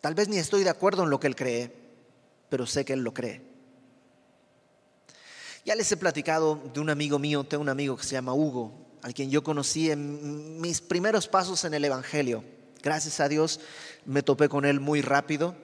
tal 0.00 0.14
vez 0.14 0.28
ni 0.28 0.38
estoy 0.38 0.62
de 0.62 0.70
acuerdo 0.70 1.02
en 1.02 1.10
lo 1.10 1.18
que 1.18 1.26
él 1.26 1.34
cree, 1.34 1.74
pero 2.48 2.68
sé 2.68 2.84
que 2.84 2.92
él 2.92 3.00
lo 3.00 3.12
cree. 3.12 3.42
Ya 5.64 5.74
les 5.74 5.90
he 5.90 5.96
platicado 5.96 6.60
de 6.72 6.78
un 6.78 6.88
amigo 6.88 7.18
mío, 7.18 7.42
tengo 7.42 7.62
un 7.62 7.68
amigo 7.68 7.96
que 7.96 8.04
se 8.04 8.12
llama 8.12 8.32
Hugo, 8.32 8.72
al 9.02 9.12
quien 9.12 9.28
yo 9.28 9.42
conocí 9.42 9.90
en 9.90 10.60
mis 10.60 10.80
primeros 10.80 11.26
pasos 11.26 11.64
en 11.64 11.74
el 11.74 11.84
Evangelio. 11.84 12.44
Gracias 12.84 13.18
a 13.18 13.28
Dios 13.28 13.58
me 14.04 14.22
topé 14.22 14.48
con 14.48 14.66
él 14.66 14.78
muy 14.78 15.02
rápido 15.02 15.56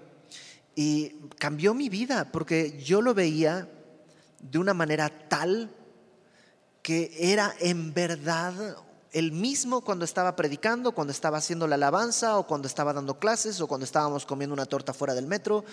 y 0.75 1.11
cambió 1.39 1.75
mi 1.75 1.89
vida 1.89 2.33
porque 2.33 2.77
yo 2.83 3.03
lo 3.03 3.15
veía 3.15 3.69
de 4.41 4.59
una 4.59 4.75
manera 4.75 5.29
tal 5.29 5.71
que 6.87 7.11
era 7.19 7.53
en 7.59 7.93
verdad 7.93 8.77
el 9.11 9.33
mismo 9.33 9.81
cuando 9.81 10.05
estaba 10.05 10.37
predicando, 10.37 10.93
cuando 10.93 11.11
estaba 11.11 11.39
haciendo 11.39 11.67
la 11.67 11.75
alabanza 11.75 12.39
o 12.39 12.47
cuando 12.47 12.69
estaba 12.69 12.93
dando 12.93 13.19
clases 13.19 13.61
o 13.61 13.67
cuando 13.67 13.83
estábamos 13.85 14.25
comiendo 14.25 14.55
una 14.55 14.67
torta 14.67 14.93
fuera 14.93 15.13
del 15.13 15.27
metro. 15.27 15.65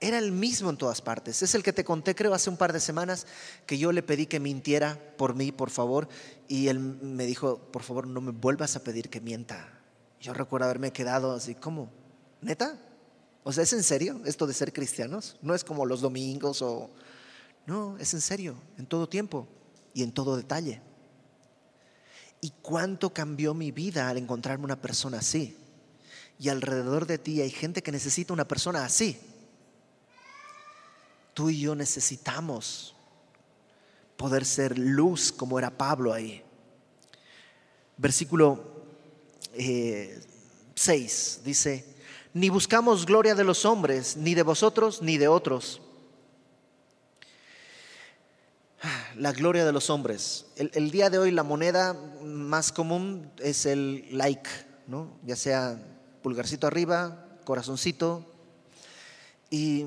Era 0.00 0.18
el 0.18 0.32
mismo 0.32 0.70
en 0.70 0.76
todas 0.76 1.00
partes. 1.00 1.40
Es 1.42 1.54
el 1.54 1.62
que 1.62 1.72
te 1.72 1.84
conté, 1.84 2.16
creo, 2.16 2.34
hace 2.34 2.50
un 2.50 2.56
par 2.56 2.72
de 2.72 2.80
semanas 2.80 3.28
que 3.64 3.78
yo 3.78 3.92
le 3.92 4.02
pedí 4.02 4.26
que 4.26 4.40
mintiera 4.40 4.98
por 5.16 5.36
mí, 5.36 5.52
por 5.52 5.70
favor, 5.70 6.08
y 6.48 6.66
él 6.66 6.80
me 6.80 7.26
dijo, 7.26 7.58
por 7.70 7.84
favor, 7.84 8.08
no 8.08 8.20
me 8.20 8.32
vuelvas 8.32 8.74
a 8.74 8.82
pedir 8.82 9.10
que 9.10 9.20
mienta. 9.20 9.68
Yo 10.20 10.34
recuerdo 10.34 10.64
haberme 10.64 10.92
quedado 10.92 11.30
así, 11.30 11.54
¿cómo? 11.54 11.90
¿Neta? 12.40 12.76
O 13.44 13.52
sea, 13.52 13.62
¿es 13.62 13.72
en 13.72 13.84
serio 13.84 14.20
esto 14.24 14.48
de 14.48 14.54
ser 14.54 14.72
cristianos? 14.72 15.36
No 15.42 15.54
es 15.54 15.62
como 15.62 15.86
los 15.86 16.00
domingos 16.00 16.60
o... 16.60 16.90
No, 17.66 17.96
es 17.98 18.12
en 18.14 18.20
serio, 18.20 18.56
en 18.78 18.86
todo 18.86 19.08
tiempo 19.08 19.46
y 19.94 20.02
en 20.02 20.12
todo 20.12 20.36
detalle. 20.36 20.82
¿Y 22.40 22.52
cuánto 22.60 23.14
cambió 23.14 23.54
mi 23.54 23.70
vida 23.70 24.08
al 24.10 24.18
encontrarme 24.18 24.64
una 24.64 24.80
persona 24.80 25.18
así? 25.18 25.56
Y 26.38 26.48
alrededor 26.50 27.06
de 27.06 27.16
ti 27.16 27.40
hay 27.40 27.50
gente 27.50 27.82
que 27.82 27.92
necesita 27.92 28.34
una 28.34 28.46
persona 28.46 28.84
así. 28.84 29.18
Tú 31.32 31.48
y 31.48 31.60
yo 31.60 31.74
necesitamos 31.74 32.94
poder 34.16 34.44
ser 34.44 34.78
luz 34.78 35.32
como 35.32 35.58
era 35.58 35.70
Pablo 35.70 36.12
ahí. 36.12 36.42
Versículo 37.96 38.84
6 39.54 39.56
eh, 39.56 41.40
dice, 41.44 41.94
ni 42.32 42.48
buscamos 42.48 43.06
gloria 43.06 43.34
de 43.34 43.44
los 43.44 43.64
hombres, 43.64 44.16
ni 44.16 44.34
de 44.34 44.42
vosotros, 44.42 45.00
ni 45.02 45.18
de 45.18 45.28
otros. 45.28 45.80
La 49.16 49.32
gloria 49.32 49.64
de 49.64 49.72
los 49.72 49.90
hombres. 49.90 50.46
El, 50.56 50.90
día 50.90 51.08
de 51.08 51.18
hoy 51.18 51.30
la 51.30 51.42
moneda 51.42 51.94
más 52.22 52.72
común 52.72 53.30
es 53.38 53.66
el 53.66 54.06
like, 54.10 54.48
ya 55.24 55.36
sea 55.36 55.78
pulgarcito 56.22 56.66
arriba, 56.66 57.26
corazoncito. 57.44 58.26
Y 59.50 59.86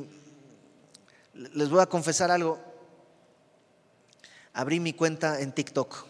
les 1.33 1.69
voy 1.69 1.81
a 1.81 1.85
confesar 1.85 2.31
algo. 2.31 2.59
Abrí 4.53 4.79
mi 4.79 4.93
cuenta 4.93 5.41
en 5.41 5.51
TikTok. 5.51 6.05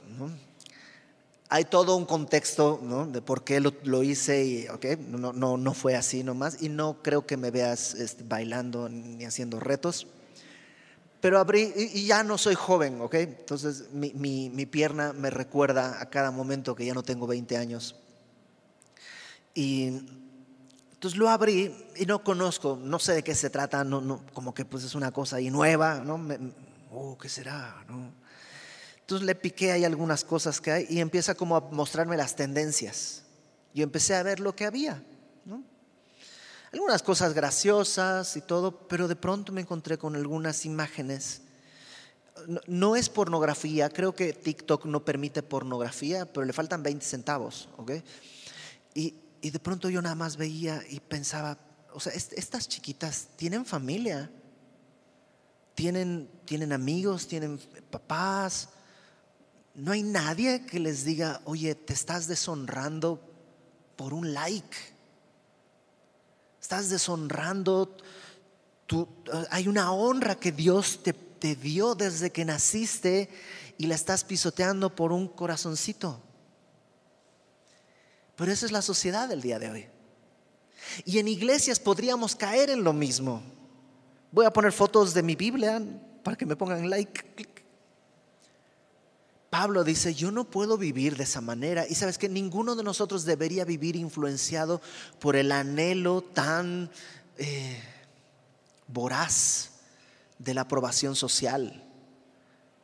hay 1.49 1.65
todo 1.65 1.95
un 1.95 2.05
contexto 2.05 2.79
de 3.11 3.21
por 3.21 3.43
qué 3.43 3.59
lo, 3.59 4.03
hice 4.03 4.45
y 4.45 4.67
no, 5.09 5.33
no, 5.33 5.57
no, 5.57 5.73
fue 5.73 5.95
así 5.95 6.23
nomás 6.23 6.61
y 6.61 6.69
no 6.69 7.01
creo 7.01 7.25
que 7.25 7.35
me 7.35 7.51
veas 7.51 7.95
este, 7.95 8.23
bailando 8.23 8.87
ni 8.87 9.25
haciendo 9.25 9.59
retos. 9.59 10.07
Pero 11.19 11.39
abrí 11.39 11.73
y, 11.75 12.05
ya 12.05 12.23
no 12.23 12.37
soy 12.37 12.55
joven, 12.55 13.01
¿ok? 13.01 13.15
Entonces 13.15 13.89
mi, 13.91 14.13
mi, 14.13 14.49
mi, 14.49 14.65
pierna 14.65 15.13
me 15.13 15.29
recuerda 15.29 15.99
a 15.99 16.09
cada 16.09 16.31
momento 16.31 16.75
que 16.75 16.85
ya 16.85 16.93
no 16.93 17.03
tengo 17.03 17.25
20 17.25 17.57
años. 17.57 17.95
Y 19.55 20.01
entonces 20.93 21.17
lo 21.17 21.29
abrí 21.29 21.75
y 21.95 22.05
no 22.05 22.23
conozco, 22.23 22.79
no 22.81 22.99
sé 22.99 23.13
de 23.13 23.23
qué 23.23 23.33
se 23.33 23.49
trata, 23.49 23.83
no, 23.83 24.01
no, 24.01 24.23
como 24.33 24.53
que 24.53 24.65
pues 24.65 24.83
es 24.83 24.93
una 24.93 25.11
cosa 25.11 25.37
ahí 25.37 25.49
nueva, 25.49 25.99
¿no? 25.99 26.19
oh, 26.91 27.17
¿qué 27.17 27.29
será? 27.29 27.83
¿no? 27.87 28.11
Entonces 29.01 29.25
le 29.25 29.35
piqué 29.35 29.71
ahí 29.71 29.85
algunas 29.85 30.23
cosas 30.23 30.59
que 30.59 30.71
hay 30.71 30.85
y 30.89 30.99
empieza 30.99 31.33
como 31.33 31.55
a 31.55 31.61
mostrarme 31.61 32.17
las 32.17 32.35
tendencias. 32.35 33.23
Yo 33.73 33.83
empecé 33.83 34.15
a 34.15 34.23
ver 34.23 34.39
lo 34.39 34.55
que 34.55 34.65
había. 34.65 35.03
Algunas 36.71 37.01
cosas 37.01 37.33
graciosas 37.33 38.35
y 38.35 38.41
todo, 38.41 38.87
pero 38.87 39.07
de 39.07 39.15
pronto 39.15 39.51
me 39.53 39.61
encontré 39.61 39.97
con 39.97 40.15
algunas 40.15 40.65
imágenes. 40.65 41.41
No, 42.67 42.95
es 42.95 43.09
pornografía, 43.09 43.89
creo 43.89 44.13
que 44.13 44.33
TikTok 44.33 44.85
no 44.85 45.03
permite 45.03 45.41
pornografía, 45.43 46.25
pero 46.25 46.45
le 46.45 46.53
faltan 46.53 46.83
20 46.83 47.05
centavos. 47.05 47.69
Y, 48.93 49.15
y 49.41 49.49
de 49.49 49.59
pronto 49.59 49.89
yo 49.89 50.01
nada 50.01 50.15
más 50.15 50.37
veía 50.37 50.83
y 50.89 50.99
pensaba, 50.99 51.57
o 51.93 51.99
sea, 51.99 52.13
estas 52.13 52.67
chiquitas 52.67 53.29
tienen 53.37 53.65
familia, 53.65 54.29
tienen, 55.73 56.29
tienen 56.45 56.73
amigos, 56.73 57.27
tienen 57.27 57.59
papás, 57.89 58.69
no 59.73 59.91
hay 59.91 60.03
nadie 60.03 60.65
que 60.65 60.79
les 60.79 61.05
diga, 61.05 61.39
oye, 61.45 61.75
te 61.75 61.93
estás 61.93 62.27
deshonrando 62.27 63.21
por 63.95 64.13
un 64.13 64.33
like. 64.33 64.96
Estás 66.67 66.89
deshonrando. 66.89 67.95
hay 69.51 69.69
una 69.69 69.93
honra 69.93 70.35
que 70.35 70.51
Dios 70.51 70.99
te, 71.01 71.13
te 71.13 71.55
dio 71.55 71.95
desde 71.95 72.29
que 72.29 72.43
naciste 72.43 73.29
y 73.77 73.87
la 73.87 73.95
estás 73.95 74.25
pisoteando 74.25 74.93
por 74.93 75.13
un 75.13 75.29
corazoncito. 75.29 76.19
Pero 78.35 78.51
esa 78.51 78.65
es 78.65 78.73
la 78.73 78.81
sociedad 78.81 79.29
del 79.29 79.41
día 79.41 79.59
de 79.59 79.69
hoy. 79.69 79.85
Y 81.05 81.19
en 81.19 81.29
iglesias 81.29 81.79
podríamos 81.79 82.35
caer 82.35 82.69
en 82.69 82.83
lo 82.83 82.91
mismo. 82.91 83.41
Voy 84.33 84.45
a 84.45 84.51
poner 84.51 84.73
fotos 84.73 85.13
de 85.13 85.23
mi 85.23 85.37
Biblia 85.37 85.81
para 86.21 86.35
que 86.35 86.45
me 86.45 86.57
pongan 86.57 86.89
like. 86.89 87.47
Pablo 89.49 89.83
dice, 89.83 90.13
yo 90.13 90.31
no 90.31 90.43
puedo 90.43 90.77
vivir 90.77 91.15
de 91.15 91.23
esa 91.23 91.39
manera. 91.39 91.87
Y 91.87 91.95
sabes 91.95 92.17
que 92.17 92.27
ninguno 92.27 92.75
de 92.75 92.83
nosotros 92.83 93.23
debería 93.23 93.63
vivir 93.63 93.95
influenciado 93.95 94.81
por 95.19 95.35
el 95.35 95.51
anhelo 95.51 96.21
tan 96.21 96.89
eh, 97.37 97.81
voraz 98.87 99.71
de 100.37 100.53
la 100.53 100.61
aprobación 100.61 101.15
social. 101.15 101.83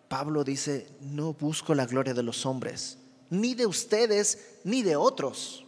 Pablo 0.07 0.43
dice, 0.43 0.87
no 1.01 1.33
busco 1.33 1.75
la 1.75 1.85
gloria 1.85 2.13
de 2.13 2.23
los 2.23 2.45
hombres, 2.45 2.97
ni 3.29 3.55
de 3.55 3.65
ustedes, 3.65 4.39
ni 4.63 4.83
de 4.83 4.95
otros. 4.95 5.65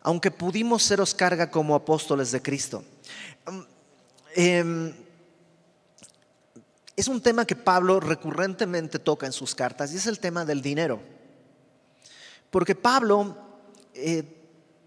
Aunque 0.00 0.30
pudimos 0.30 0.82
seros 0.82 1.14
carga 1.14 1.50
como 1.50 1.74
apóstoles 1.74 2.32
de 2.32 2.42
Cristo. 2.42 2.82
Eh, 4.34 4.94
es 6.96 7.08
un 7.08 7.20
tema 7.20 7.44
que 7.44 7.56
Pablo 7.56 7.98
recurrentemente 7.98 8.98
toca 8.98 9.26
en 9.26 9.32
sus 9.32 9.54
cartas 9.54 9.92
y 9.92 9.96
es 9.96 10.06
el 10.06 10.20
tema 10.20 10.44
del 10.44 10.62
dinero. 10.62 11.00
Porque 12.50 12.74
Pablo 12.74 13.36
eh, 13.94 14.22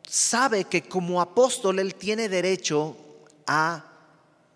sabe 0.08 0.66
que 0.66 0.88
como 0.88 1.20
apóstol 1.20 1.80
él 1.80 1.96
tiene 1.96 2.30
derecho 2.30 2.96
a 3.46 3.84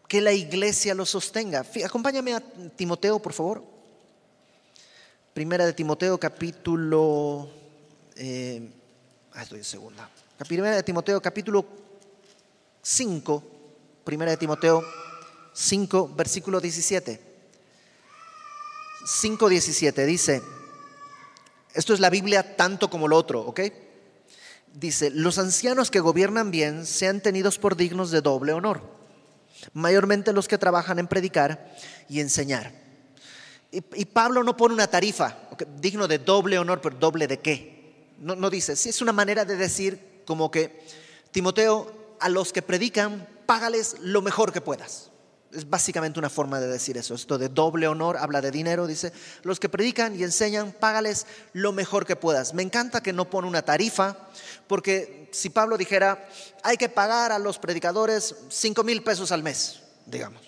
que 0.08 0.22
la 0.22 0.32
iglesia 0.32 0.96
lo 0.96 1.06
sostenga. 1.06 1.66
Acompáñame 1.86 2.34
a 2.34 2.40
Timoteo, 2.76 3.20
por 3.20 3.34
favor. 3.34 3.64
Primera 5.34 5.66
de 5.66 5.74
Timoteo, 5.74 6.18
capítulo... 6.18 7.50
Eh, 8.16 8.70
ah, 9.34 9.44
estoy 9.44 9.60
en 9.60 9.66
segunda. 9.66 10.10
Primera 10.48 10.76
de 10.76 10.84
Timoteo, 10.84 11.22
capítulo 11.22 11.66
5. 12.82 13.44
Primera 14.04 14.32
de 14.32 14.38
Timoteo 14.38 14.84
5, 15.54 16.14
versículo 16.16 16.60
17. 16.60 17.31
5.17 19.06 20.06
dice, 20.06 20.42
esto 21.74 21.94
es 21.94 22.00
la 22.00 22.10
Biblia 22.10 22.56
tanto 22.56 22.90
como 22.90 23.08
lo 23.08 23.18
otro, 23.18 23.42
¿ok? 23.42 23.62
Dice, 24.74 25.10
los 25.10 25.38
ancianos 25.38 25.92
que 25.92 26.00
gobiernan 26.00 26.52
bien 26.52 26.86
sean 26.86 27.22
tenidos 27.22 27.58
por 27.58 27.76
dignos 27.76 28.12
de 28.12 28.22
doble 28.22 28.54
honor, 28.54 28.82
mayormente 29.74 30.34
los 30.34 30.48
que 30.48 30.58
trabajan 30.58 31.00
en 31.00 31.08
predicar 31.08 31.76
y 32.08 32.20
enseñar. 32.20 32.74
Y, 33.72 34.06
Pablo 34.06 34.44
no 34.44 34.58
pone 34.58 34.74
una 34.74 34.88
tarifa, 34.88 35.38
digno 35.80 36.08
de 36.08 36.20
doble 36.20 36.60
honor, 36.60 36.82
pero 36.82 36.98
doble 36.98 37.26
de 37.26 37.40
qué. 37.40 38.12
No, 38.20 38.36
no 38.36 38.50
dice, 38.50 38.76
si 38.76 38.90
es 38.90 39.02
una 39.02 39.14
manera 39.14 39.46
de 39.46 39.56
decir 39.56 40.24
como 40.26 40.52
que, 40.52 40.86
Timoteo, 41.32 42.18
a 42.20 42.28
los 42.28 42.52
que 42.52 42.62
predican, 42.62 43.28
págales 43.46 43.96
lo 44.02 44.22
mejor 44.22 44.52
que 44.52 44.60
puedas. 44.60 45.11
Es 45.54 45.70
básicamente 45.70 46.20
una 46.20 46.30
forma 46.30 46.60
de 46.60 46.68
decir 46.68 46.98
eso. 46.98 47.14
Esto 47.14 47.38
de 47.38 47.50
doble 47.50 47.88
honor 47.88 48.18
habla 48.18 48.42
de 48.42 48.52
dinero. 48.52 48.88
Dice, 48.88 49.12
los 49.44 49.60
que 49.60 49.70
predican 49.70 50.18
y 50.18 50.24
enseñan, 50.24 50.72
págales 50.72 51.28
lo 51.54 51.74
mejor 51.74 52.06
que 52.06 52.16
puedas. 52.16 52.54
Me 52.54 52.64
encanta 52.64 53.04
que 53.04 53.12
no 53.12 53.30
pone 53.30 53.48
una 53.48 53.62
tarifa, 53.62 54.18
porque 54.68 55.30
si 55.32 55.50
Pablo 55.50 55.78
dijera, 55.78 56.28
hay 56.64 56.78
que 56.78 56.90
pagar 56.90 57.32
a 57.32 57.40
los 57.40 57.60
predicadores 57.60 58.36
5 58.50 58.84
mil 58.84 59.04
pesos 59.04 59.32
al 59.32 59.44
mes, 59.44 59.82
digamos. 60.06 60.42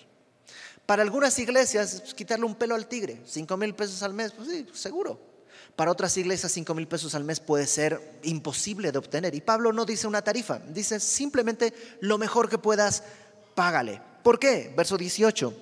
Para 0.86 1.02
algunas 1.02 1.38
iglesias, 1.38 2.00
pues, 2.00 2.14
quitarle 2.14 2.44
un 2.44 2.54
pelo 2.54 2.74
al 2.74 2.86
tigre, 2.86 3.20
5 3.26 3.56
mil 3.56 3.74
pesos 3.74 4.02
al 4.02 4.14
mes, 4.14 4.32
pues 4.32 4.48
sí, 4.48 4.66
seguro. 4.72 5.34
Para 5.76 5.90
otras 5.90 6.16
iglesias, 6.16 6.52
5 6.52 6.74
mil 6.74 6.86
pesos 6.86 7.14
al 7.14 7.24
mes 7.24 7.40
puede 7.40 7.66
ser 7.66 8.20
imposible 8.22 8.92
de 8.92 8.98
obtener. 8.98 9.34
Y 9.34 9.40
Pablo 9.40 9.72
no 9.72 9.84
dice 9.84 10.06
una 10.06 10.22
tarifa, 10.22 10.60
dice 10.68 11.00
simplemente 11.00 11.74
lo 12.00 12.16
mejor 12.16 12.48
que 12.48 12.58
puedas, 12.58 13.02
págale. 13.54 14.13
¿Por 14.24 14.38
qué? 14.38 14.72
Verso 14.74 14.96
18. 14.96 15.54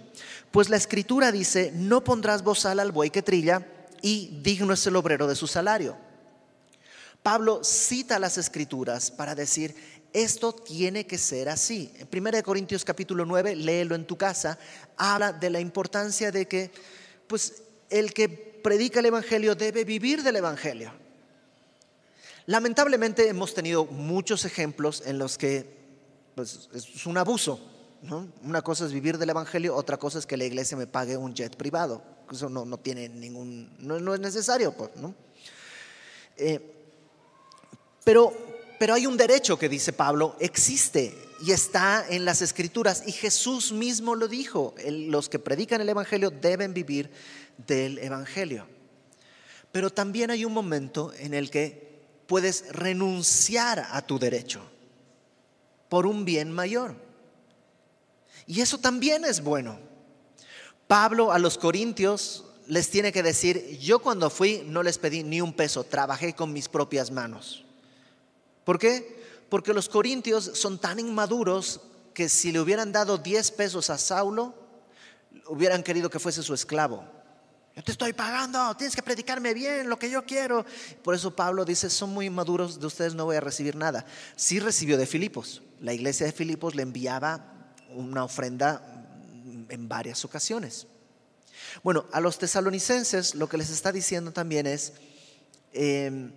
Pues 0.52 0.70
la 0.70 0.76
escritura 0.76 1.32
dice, 1.32 1.72
no 1.74 2.04
pondrás 2.04 2.44
bozal 2.44 2.78
al 2.78 2.92
buey 2.92 3.10
que 3.10 3.20
trilla 3.20 3.66
y 4.02 4.38
digno 4.40 4.72
es 4.72 4.86
el 4.86 4.94
obrero 4.94 5.26
de 5.26 5.34
su 5.34 5.48
salario. 5.48 5.96
Pablo 7.24 7.64
cita 7.64 8.20
las 8.20 8.38
escrituras 8.38 9.10
para 9.10 9.34
decir, 9.34 9.74
esto 10.12 10.52
tiene 10.52 11.06
que 11.08 11.18
ser 11.18 11.48
así. 11.48 11.92
En 11.98 12.08
1 12.26 12.42
Corintios 12.44 12.84
capítulo 12.84 13.26
9, 13.26 13.56
léelo 13.56 13.96
en 13.96 14.06
tu 14.06 14.16
casa, 14.16 14.56
habla 14.96 15.32
de 15.32 15.50
la 15.50 15.58
importancia 15.58 16.30
de 16.30 16.46
que 16.46 16.70
pues 17.26 17.64
el 17.90 18.14
que 18.14 18.28
predica 18.28 19.00
el 19.00 19.06
evangelio 19.06 19.56
debe 19.56 19.84
vivir 19.84 20.22
del 20.22 20.36
evangelio. 20.36 20.92
Lamentablemente 22.46 23.28
hemos 23.28 23.54
tenido 23.54 23.86
muchos 23.86 24.44
ejemplos 24.44 25.02
en 25.04 25.18
los 25.18 25.36
que 25.36 25.66
pues, 26.36 26.68
es 26.72 27.06
un 27.06 27.18
abuso 27.18 27.72
una 28.42 28.62
cosa 28.62 28.84
es 28.84 28.92
vivir 28.92 29.16
del 29.16 29.30
Evangelio, 29.30 29.76
otra 29.76 29.96
cosa 29.96 30.18
es 30.18 30.26
que 30.26 30.36
la 30.36 30.44
iglesia 30.44 30.76
me 30.76 30.86
pague 30.86 31.16
un 31.16 31.34
jet 31.34 31.56
privado. 31.56 32.02
Eso 32.30 32.48
no, 32.48 32.64
no 32.64 32.78
tiene 32.78 33.08
ningún, 33.08 33.70
no, 33.78 34.14
es 34.14 34.20
necesario. 34.20 34.72
Pues, 34.72 34.90
¿no? 34.96 35.14
Eh, 36.36 36.60
pero, 38.04 38.32
pero 38.78 38.94
hay 38.94 39.06
un 39.06 39.16
derecho 39.16 39.58
que 39.58 39.68
dice 39.68 39.92
Pablo, 39.92 40.36
existe 40.40 41.16
y 41.44 41.52
está 41.52 42.04
en 42.08 42.24
las 42.24 42.42
escrituras. 42.42 43.04
Y 43.06 43.12
Jesús 43.12 43.72
mismo 43.72 44.14
lo 44.14 44.28
dijo, 44.28 44.74
los 44.84 45.28
que 45.28 45.38
predican 45.38 45.80
el 45.80 45.88
Evangelio 45.88 46.30
deben 46.30 46.74
vivir 46.74 47.10
del 47.66 47.98
Evangelio. 47.98 48.66
Pero 49.70 49.90
también 49.90 50.30
hay 50.30 50.44
un 50.44 50.52
momento 50.52 51.12
en 51.18 51.34
el 51.34 51.50
que 51.50 52.00
puedes 52.26 52.72
renunciar 52.72 53.86
a 53.90 54.02
tu 54.06 54.18
derecho 54.18 54.62
por 55.88 56.06
un 56.06 56.24
bien 56.24 56.50
mayor. 56.50 56.94
Y 58.46 58.60
eso 58.60 58.78
también 58.78 59.24
es 59.24 59.42
bueno. 59.42 59.78
Pablo 60.86 61.32
a 61.32 61.38
los 61.38 61.58
corintios 61.58 62.44
les 62.66 62.90
tiene 62.90 63.12
que 63.12 63.22
decir, 63.22 63.78
yo 63.80 64.00
cuando 64.00 64.30
fui 64.30 64.62
no 64.66 64.82
les 64.82 64.98
pedí 64.98 65.22
ni 65.22 65.40
un 65.40 65.52
peso, 65.52 65.84
trabajé 65.84 66.34
con 66.34 66.52
mis 66.52 66.68
propias 66.68 67.10
manos. 67.10 67.64
¿Por 68.64 68.78
qué? 68.78 69.22
Porque 69.48 69.74
los 69.74 69.88
corintios 69.88 70.44
son 70.54 70.78
tan 70.78 70.98
inmaduros 70.98 71.80
que 72.14 72.28
si 72.28 72.52
le 72.52 72.60
hubieran 72.60 72.92
dado 72.92 73.18
10 73.18 73.50
pesos 73.52 73.90
a 73.90 73.98
Saulo, 73.98 74.54
hubieran 75.48 75.82
querido 75.82 76.10
que 76.10 76.18
fuese 76.18 76.42
su 76.42 76.54
esclavo. 76.54 77.04
Yo 77.74 77.82
te 77.82 77.92
estoy 77.92 78.12
pagando, 78.12 78.74
tienes 78.76 78.94
que 78.94 79.02
predicarme 79.02 79.54
bien 79.54 79.88
lo 79.88 79.98
que 79.98 80.10
yo 80.10 80.24
quiero. 80.26 80.66
Por 81.02 81.14
eso 81.14 81.34
Pablo 81.34 81.64
dice, 81.64 81.88
son 81.88 82.10
muy 82.10 82.26
inmaduros, 82.26 82.78
de 82.78 82.86
ustedes 82.86 83.14
no 83.14 83.24
voy 83.24 83.36
a 83.36 83.40
recibir 83.40 83.76
nada. 83.76 84.04
Sí 84.36 84.60
recibió 84.60 84.98
de 84.98 85.06
Filipos. 85.06 85.62
La 85.80 85.94
iglesia 85.94 86.26
de 86.26 86.32
Filipos 86.32 86.74
le 86.74 86.82
enviaba 86.82 87.51
una 87.94 88.24
ofrenda 88.24 88.82
en 89.68 89.88
varias 89.88 90.24
ocasiones. 90.24 90.86
Bueno, 91.82 92.06
a 92.12 92.20
los 92.20 92.38
tesalonicenses 92.38 93.34
lo 93.34 93.48
que 93.48 93.56
les 93.56 93.70
está 93.70 93.92
diciendo 93.92 94.32
también 94.32 94.66
es, 94.66 94.92
em, 95.72 96.32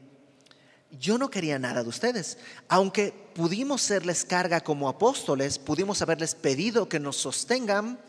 yo 0.91 1.18
no 1.18 1.30
quería 1.30 1.60
nada 1.60 1.84
de 1.84 1.89
ustedes, 1.89 2.38
aunque 2.70 3.13
pudimos 3.34 3.82
serles 3.82 4.24
carga 4.24 4.62
como 4.62 4.88
apóstoles, 4.88 5.60
pudimos 5.60 6.02
haberles 6.02 6.36
pedido 6.36 6.88
que 6.88 7.00
nos 7.00 7.18
sostengan, 7.18 8.00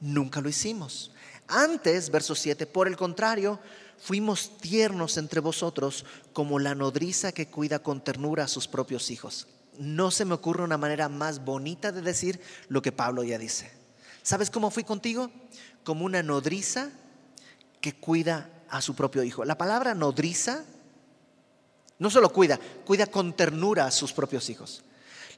nunca 0.00 0.40
lo 0.40 0.48
hicimos. 0.48 1.10
Antes, 1.48 2.10
verso 2.10 2.34
7, 2.34 2.66
por 2.66 2.86
el 2.86 2.96
contrario, 2.96 3.58
fuimos 3.98 4.58
tiernos 4.58 5.16
entre 5.16 5.40
vosotros 5.40 6.04
como 6.32 6.58
la 6.58 6.74
nodriza 6.74 7.32
que 7.32 7.48
cuida 7.48 7.80
con 7.80 8.04
ternura 8.04 8.44
a 8.44 8.48
sus 8.48 8.68
propios 8.68 9.10
hijos 9.10 9.48
no 9.78 10.10
se 10.10 10.24
me 10.24 10.34
ocurre 10.34 10.64
una 10.64 10.76
manera 10.76 11.08
más 11.08 11.44
bonita 11.44 11.92
de 11.92 12.02
decir 12.02 12.40
lo 12.68 12.82
que 12.82 12.92
Pablo 12.92 13.22
ya 13.22 13.38
dice. 13.38 13.70
¿Sabes 14.22 14.50
cómo 14.50 14.70
fui 14.70 14.84
contigo? 14.84 15.30
Como 15.84 16.04
una 16.04 16.22
nodriza 16.22 16.90
que 17.80 17.94
cuida 17.94 18.50
a 18.68 18.82
su 18.82 18.94
propio 18.94 19.22
hijo. 19.22 19.44
La 19.44 19.56
palabra 19.56 19.94
nodriza 19.94 20.64
no 21.98 22.10
solo 22.10 22.32
cuida, 22.32 22.58
cuida 22.84 23.06
con 23.06 23.34
ternura 23.34 23.86
a 23.86 23.90
sus 23.90 24.12
propios 24.12 24.50
hijos. 24.50 24.84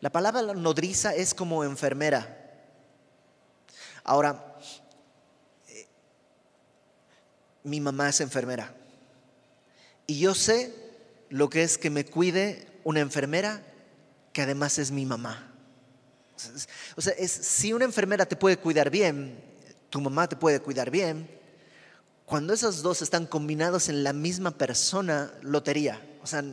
La 0.01 0.11
palabra 0.11 0.43
nodriza 0.55 1.15
es 1.15 1.35
como 1.35 1.65
enfermera. 1.65 2.37
Ahora, 4.05 4.57
eh, 5.69 5.87
mi 7.65 7.81
mamá 7.81 8.09
es 8.09 8.21
enfermera. 8.21 8.75
Y 10.07 10.19
yo 10.19 10.35
sé 10.35 10.75
lo 11.29 11.49
que 11.49 11.63
es 11.63 11.79
que 11.79 11.91
me 11.91 12.05
cuide 12.05 12.67
una 12.83 13.01
enfermera 13.01 13.63
además 14.41 14.79
es 14.79 14.91
mi 14.91 15.07
mamá. 15.07 15.51
O 16.97 17.01
sea, 17.01 17.13
es, 17.15 17.31
si 17.31 17.73
una 17.73 17.85
enfermera 17.85 18.27
te 18.27 18.37
puede 18.37 18.57
cuidar 18.57 18.91
bien, 18.91 19.39
tu 19.91 20.01
mamá 20.01 20.29
te 20.29 20.37
puede 20.37 20.61
cuidar 20.61 20.91
bien, 20.91 21.29
cuando 22.25 22.53
esos 22.53 22.83
dos 22.83 23.03
están 23.03 23.27
combinados 23.27 23.89
en 23.89 24.05
la 24.05 24.13
misma 24.13 24.53
persona, 24.53 25.33
lotería. 25.43 26.01
O 26.23 26.27
sea, 26.27 26.45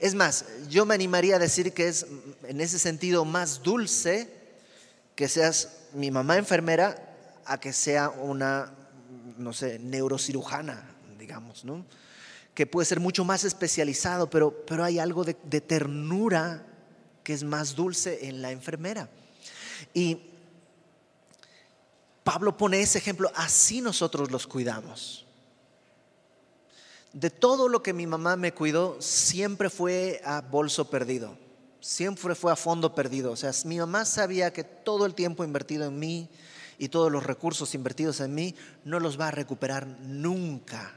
es 0.00 0.14
más, 0.14 0.44
yo 0.68 0.84
me 0.84 0.94
animaría 0.94 1.36
a 1.36 1.38
decir 1.38 1.72
que 1.72 1.88
es 1.88 2.06
en 2.42 2.60
ese 2.60 2.78
sentido 2.78 3.24
más 3.24 3.62
dulce 3.62 4.28
que 5.14 5.28
seas 5.28 5.84
mi 5.92 6.10
mamá 6.10 6.36
enfermera 6.36 7.14
a 7.44 7.58
que 7.60 7.72
sea 7.72 8.10
una, 8.10 8.72
no 9.38 9.52
sé, 9.52 9.78
neurocirujana, 9.78 10.84
digamos, 11.18 11.64
¿no? 11.64 11.84
Que 12.54 12.66
puede 12.66 12.86
ser 12.86 12.98
mucho 13.00 13.24
más 13.24 13.44
especializado, 13.44 14.28
pero, 14.28 14.64
pero 14.66 14.82
hay 14.82 14.98
algo 14.98 15.24
de 15.24 15.60
ternura 15.60 16.67
que 17.28 17.34
es 17.34 17.44
más 17.44 17.76
dulce 17.76 18.26
en 18.26 18.40
la 18.40 18.52
enfermera. 18.52 19.06
Y 19.92 20.18
Pablo 22.24 22.56
pone 22.56 22.80
ese 22.80 22.96
ejemplo, 22.96 23.30
así 23.34 23.82
nosotros 23.82 24.30
los 24.30 24.46
cuidamos. 24.46 25.26
De 27.12 27.28
todo 27.28 27.68
lo 27.68 27.82
que 27.82 27.92
mi 27.92 28.06
mamá 28.06 28.36
me 28.36 28.54
cuidó, 28.54 28.96
siempre 29.02 29.68
fue 29.68 30.22
a 30.24 30.40
bolso 30.40 30.88
perdido, 30.88 31.36
siempre 31.82 32.34
fue 32.34 32.50
a 32.50 32.56
fondo 32.56 32.94
perdido. 32.94 33.32
O 33.32 33.36
sea, 33.36 33.50
mi 33.66 33.76
mamá 33.76 34.06
sabía 34.06 34.50
que 34.50 34.64
todo 34.64 35.04
el 35.04 35.14
tiempo 35.14 35.44
invertido 35.44 35.84
en 35.84 35.98
mí 35.98 36.30
y 36.78 36.88
todos 36.88 37.12
los 37.12 37.26
recursos 37.26 37.74
invertidos 37.74 38.20
en 38.20 38.34
mí 38.34 38.54
no 38.86 39.00
los 39.00 39.20
va 39.20 39.28
a 39.28 39.32
recuperar 39.32 39.86
nunca. 39.86 40.94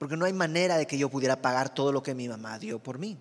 Porque 0.00 0.16
no 0.16 0.24
hay 0.24 0.32
manera 0.32 0.78
de 0.78 0.88
que 0.88 0.98
yo 0.98 1.08
pudiera 1.08 1.40
pagar 1.40 1.72
todo 1.72 1.92
lo 1.92 2.02
que 2.02 2.16
mi 2.16 2.28
mamá 2.28 2.58
dio 2.58 2.80
por 2.80 2.98
mí. 2.98 3.16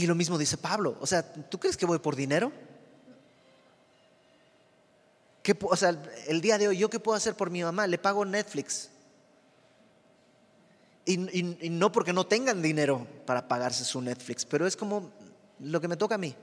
Y 0.00 0.06
lo 0.06 0.14
mismo 0.14 0.38
dice 0.38 0.56
Pablo. 0.56 0.96
O 0.98 1.06
sea, 1.06 1.22
¿tú 1.22 1.60
crees 1.60 1.76
que 1.76 1.84
voy 1.84 1.98
por 1.98 2.16
dinero? 2.16 2.50
o 5.62 5.76
sea, 5.76 5.94
el 6.26 6.40
día 6.40 6.56
de 6.56 6.68
hoy, 6.68 6.78
¿yo 6.78 6.88
qué 6.88 6.98
puedo 6.98 7.16
hacer 7.16 7.34
por 7.34 7.50
mi 7.50 7.62
mamá? 7.62 7.86
Le 7.86 7.98
pago 7.98 8.24
Netflix. 8.24 8.88
Y, 11.04 11.18
no 11.70 11.92
porque 11.92 12.14
no 12.14 12.24
tengan 12.24 12.62
dinero 12.62 13.06
para 13.26 13.46
pagarse 13.46 13.84
su 13.84 14.00
Netflix, 14.00 14.46
pero 14.46 14.66
es 14.66 14.74
como 14.74 15.10
lo 15.58 15.80
que 15.82 15.88
me 15.88 15.98
toca 15.98 16.14
a 16.14 16.18
mí. 16.18 16.34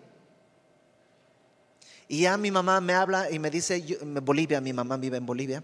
Y 2.08 2.22
ya 2.22 2.38
mi 2.38 2.52
mamá 2.52 2.80
me 2.80 2.93
habla 2.93 3.32
y 3.32 3.39
me 3.39 3.50
dice, 3.50 3.84
Bolivia, 4.22 4.62
mi 4.62 4.74
mamá 4.74 4.98
vive 4.98 5.17
en 5.17 5.26
Bolivia, 5.26 5.63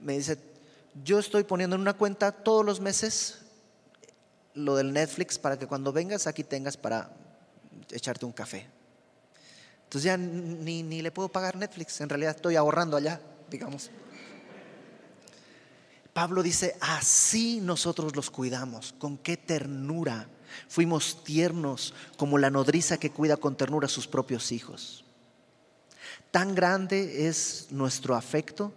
me 0.00 0.18
dice, 0.18 0.36
yo 1.04 1.18
estoy 1.18 1.44
poniendo 1.44 1.76
en 1.76 1.82
una 1.82 1.94
cuenta 1.94 2.32
todos 2.32 2.66
los 2.66 2.80
meses 2.80 3.38
lo 4.52 4.76
del 4.76 4.92
Netflix 4.92 5.38
para 5.38 5.58
que 5.58 5.66
cuando 5.66 5.90
vengas 5.90 6.26
aquí 6.26 6.44
tengas 6.44 6.76
para 6.76 7.10
echarte 7.90 8.26
un 8.26 8.32
café. 8.32 8.68
Entonces 9.84 10.04
ya 10.04 10.16
ni, 10.16 10.82
ni 10.82 11.02
le 11.02 11.10
puedo 11.10 11.28
pagar 11.28 11.56
Netflix, 11.56 12.00
en 12.00 12.08
realidad 12.08 12.36
estoy 12.36 12.56
ahorrando 12.56 12.96
allá, 12.96 13.20
digamos. 13.50 13.90
Pablo 16.12 16.42
dice, 16.42 16.76
así 16.80 17.60
nosotros 17.60 18.16
los 18.16 18.30
cuidamos, 18.30 18.94
con 18.98 19.16
qué 19.18 19.36
ternura. 19.36 20.28
Fuimos 20.68 21.22
tiernos 21.24 21.94
como 22.16 22.38
la 22.38 22.50
nodriza 22.50 22.98
que 22.98 23.10
cuida 23.10 23.36
con 23.36 23.56
ternura 23.56 23.86
a 23.86 23.90
sus 23.90 24.08
propios 24.08 24.50
hijos. 24.52 25.04
Tan 26.30 26.54
grande 26.54 27.28
es 27.28 27.68
nuestro 27.70 28.16
afecto 28.16 28.72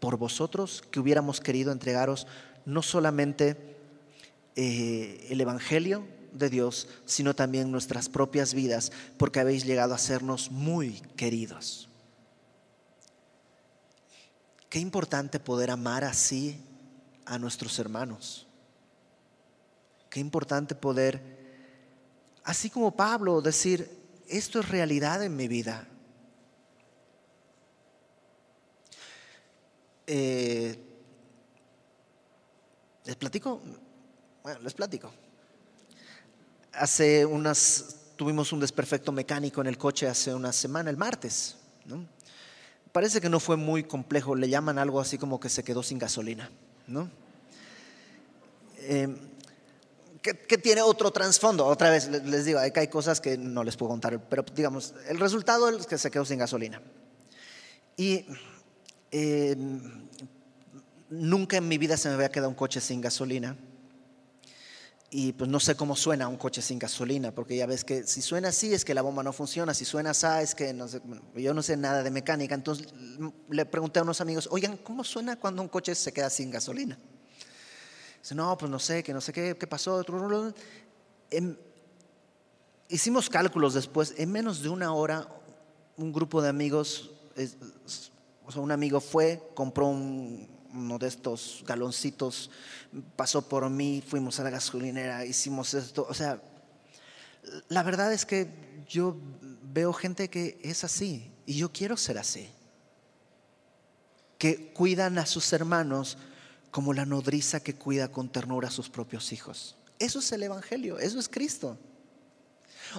por 0.00 0.16
vosotros 0.16 0.82
que 0.90 1.00
hubiéramos 1.00 1.40
querido 1.40 1.72
entregaros 1.72 2.26
no 2.64 2.82
solamente 2.82 3.76
eh, 4.56 5.26
el 5.30 5.40
Evangelio, 5.40 6.04
de 6.32 6.50
Dios, 6.50 6.88
sino 7.04 7.34
también 7.34 7.70
nuestras 7.70 8.08
propias 8.08 8.54
vidas, 8.54 8.92
porque 9.16 9.40
habéis 9.40 9.64
llegado 9.64 9.94
a 9.94 9.98
sernos 9.98 10.50
muy 10.50 11.00
queridos. 11.16 11.88
Qué 14.68 14.78
importante 14.78 15.38
poder 15.38 15.70
amar 15.70 16.04
así 16.04 16.56
a 17.26 17.38
nuestros 17.38 17.78
hermanos. 17.78 18.46
Qué 20.08 20.20
importante 20.20 20.74
poder, 20.74 21.20
así 22.44 22.70
como 22.70 22.96
Pablo, 22.96 23.40
decir, 23.40 23.90
esto 24.28 24.60
es 24.60 24.68
realidad 24.68 25.22
en 25.22 25.36
mi 25.36 25.48
vida. 25.48 25.86
Eh, 30.06 30.78
¿Les 33.04 33.16
platico? 33.16 33.60
Bueno, 34.42 34.60
les 34.60 34.74
platico. 34.74 35.12
Hace 36.72 37.26
unas, 37.26 37.96
tuvimos 38.16 38.52
un 38.52 38.60
desperfecto 38.60 39.12
mecánico 39.12 39.60
en 39.60 39.66
el 39.66 39.78
coche 39.78 40.06
hace 40.08 40.34
una 40.34 40.52
semana, 40.52 40.90
el 40.90 40.96
martes. 40.96 41.56
Parece 42.92 43.20
que 43.20 43.28
no 43.28 43.40
fue 43.40 43.56
muy 43.56 43.84
complejo, 43.84 44.34
le 44.34 44.48
llaman 44.48 44.78
algo 44.78 45.00
así 45.00 45.18
como 45.18 45.40
que 45.40 45.48
se 45.48 45.62
quedó 45.62 45.82
sin 45.82 45.98
gasolina. 45.98 46.50
¿no? 46.86 47.10
Eh, 48.78 49.08
que, 50.20 50.58
tiene 50.58 50.82
otro 50.82 51.10
trasfondo. 51.10 51.66
Otra 51.66 51.90
vez 51.90 52.08
les 52.08 52.44
digo, 52.44 52.60
hay, 52.60 52.88
cosas 52.88 53.20
que 53.20 53.36
no 53.36 53.64
les 53.64 53.76
puedo 53.76 53.90
contar, 53.90 54.20
pero 54.28 54.44
digamos, 54.54 54.94
el 55.08 55.18
resultado 55.18 55.68
es 55.68 55.86
que 55.86 55.98
se 55.98 56.10
quedó 56.10 56.24
sin 56.24 56.38
gasolina. 56.38 56.80
Y 57.96 58.26
eh, 59.10 59.56
nunca 61.10 61.56
en 61.56 61.68
mi 61.68 61.76
vida 61.76 61.96
se 61.96 62.08
me 62.08 62.14
había 62.14 62.30
quedado 62.30 62.48
un 62.48 62.54
coche 62.54 62.80
sin 62.80 63.00
gasolina. 63.00 63.56
Y 65.14 65.34
pues 65.34 65.50
no 65.50 65.60
sé 65.60 65.74
cómo 65.74 65.94
suena 65.94 66.26
un 66.26 66.38
coche 66.38 66.62
sin 66.62 66.78
gasolina, 66.78 67.32
porque 67.32 67.54
ya 67.54 67.66
ves 67.66 67.84
que 67.84 68.06
si 68.06 68.22
suena 68.22 68.48
así 68.48 68.72
es 68.72 68.82
que 68.82 68.94
la 68.94 69.02
bomba 69.02 69.22
no 69.22 69.34
funciona, 69.34 69.74
si 69.74 69.84
suena 69.84 70.12
así 70.12 70.26
es 70.40 70.54
que 70.54 70.72
no 70.72 70.88
sé, 70.88 71.02
yo 71.36 71.52
no 71.52 71.62
sé 71.62 71.76
nada 71.76 72.02
de 72.02 72.10
mecánica. 72.10 72.54
Entonces 72.54 72.88
le 73.50 73.66
pregunté 73.66 73.98
a 74.00 74.04
unos 74.04 74.22
amigos, 74.22 74.48
oigan, 74.50 74.78
¿cómo 74.78 75.04
suena 75.04 75.36
cuando 75.36 75.60
un 75.60 75.68
coche 75.68 75.94
se 75.94 76.14
queda 76.14 76.30
sin 76.30 76.50
gasolina? 76.50 76.98
Dice, 78.22 78.34
no, 78.34 78.56
pues 78.56 78.70
no 78.70 78.78
sé, 78.78 79.02
que 79.02 79.12
no 79.12 79.20
sé 79.20 79.34
qué, 79.34 79.54
qué 79.54 79.66
pasó. 79.66 80.02
Em, 81.30 81.56
hicimos 82.88 83.28
cálculos 83.28 83.74
después, 83.74 84.14
en 84.16 84.32
menos 84.32 84.62
de 84.62 84.70
una 84.70 84.94
hora 84.94 85.28
un 85.98 86.10
grupo 86.10 86.40
de 86.40 86.48
amigos, 86.48 87.10
o 88.46 88.50
sea, 88.50 88.62
un 88.62 88.72
amigo 88.72 88.98
fue, 88.98 89.42
compró 89.54 89.88
un, 89.88 90.48
uno 90.72 90.98
de 90.98 91.08
estos 91.08 91.64
galoncitos, 91.66 92.50
pasó 93.16 93.48
por 93.48 93.68
mí, 93.70 94.02
fuimos 94.06 94.40
a 94.40 94.44
la 94.44 94.50
gasolinera, 94.50 95.24
hicimos 95.24 95.74
esto. 95.74 96.06
O 96.08 96.14
sea, 96.14 96.40
la 97.68 97.82
verdad 97.82 98.12
es 98.12 98.24
que 98.24 98.48
yo 98.88 99.16
veo 99.62 99.92
gente 99.92 100.28
que 100.28 100.58
es 100.62 100.84
así 100.84 101.30
y 101.46 101.54
yo 101.54 101.72
quiero 101.72 101.96
ser 101.96 102.18
así. 102.18 102.48
Que 104.38 104.72
cuidan 104.72 105.18
a 105.18 105.26
sus 105.26 105.52
hermanos 105.52 106.18
como 106.70 106.94
la 106.94 107.06
nodriza 107.06 107.60
que 107.60 107.74
cuida 107.74 108.08
con 108.08 108.28
ternura 108.28 108.68
a 108.68 108.72
sus 108.72 108.88
propios 108.88 109.32
hijos. 109.32 109.76
Eso 109.98 110.18
es 110.18 110.32
el 110.32 110.42
Evangelio, 110.42 110.98
eso 110.98 111.18
es 111.18 111.28
Cristo. 111.28 111.78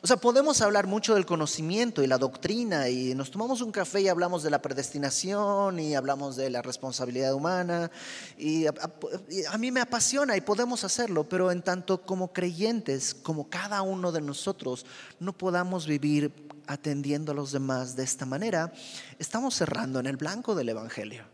O 0.01 0.07
sea, 0.07 0.17
podemos 0.17 0.61
hablar 0.61 0.87
mucho 0.87 1.13
del 1.13 1.25
conocimiento 1.25 2.01
y 2.01 2.07
la 2.07 2.17
doctrina 2.17 2.89
y 2.89 3.13
nos 3.13 3.29
tomamos 3.29 3.61
un 3.61 3.71
café 3.71 4.01
y 4.01 4.07
hablamos 4.07 4.41
de 4.41 4.49
la 4.49 4.61
predestinación 4.61 5.79
y 5.79 5.93
hablamos 5.93 6.35
de 6.35 6.49
la 6.49 6.63
responsabilidad 6.63 7.33
humana 7.33 7.91
y 8.37 8.65
a, 8.65 9.57
mí 9.59 9.71
me 9.71 9.81
apasiona 9.81 10.35
y 10.35 10.41
podemos 10.41 10.83
hacerlo, 10.83 11.29
pero 11.29 11.51
en 11.51 11.61
tanto 11.61 12.01
como 12.01 12.33
creyentes, 12.33 13.13
como 13.13 13.49
cada 13.49 13.83
uno 13.83 14.11
de 14.11 14.21
nosotros, 14.21 14.85
no 15.19 15.33
podamos 15.33 15.85
vivir 15.85 16.33
atendiendo 16.65 17.31
a 17.31 17.35
los 17.35 17.51
demás 17.51 17.95
de 17.95 18.03
esta 18.03 18.25
manera, 18.25 18.73
estamos 19.19 19.53
cerrando 19.55 19.99
en 19.99 20.07
el 20.07 20.17
blanco 20.17 20.55
del 20.55 20.69
Evangelio. 20.69 21.25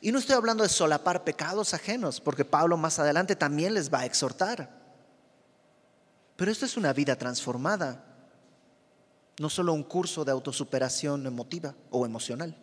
Y 0.00 0.12
no 0.12 0.18
estoy 0.18 0.36
hablando 0.36 0.62
de 0.62 0.68
solapar 0.68 1.24
pecados 1.24 1.72
ajenos, 1.72 2.20
porque 2.20 2.44
Pablo 2.44 2.76
más 2.76 2.98
adelante 2.98 3.36
también 3.36 3.74
les 3.74 3.92
va 3.92 4.00
a 4.00 4.06
exhortar. 4.06 4.75
Pero 6.36 6.50
esto 6.50 6.66
es 6.66 6.76
una 6.76 6.92
vida 6.92 7.16
transformada, 7.16 8.04
no 9.38 9.50
solo 9.50 9.72
un 9.72 9.82
curso 9.82 10.24
de 10.24 10.32
autosuperación 10.32 11.26
emotiva 11.26 11.74
o 11.90 12.04
emocional. 12.04 12.54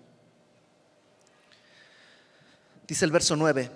Dice 2.88 3.06
el 3.06 3.12
verso 3.12 3.36
9, 3.36 3.72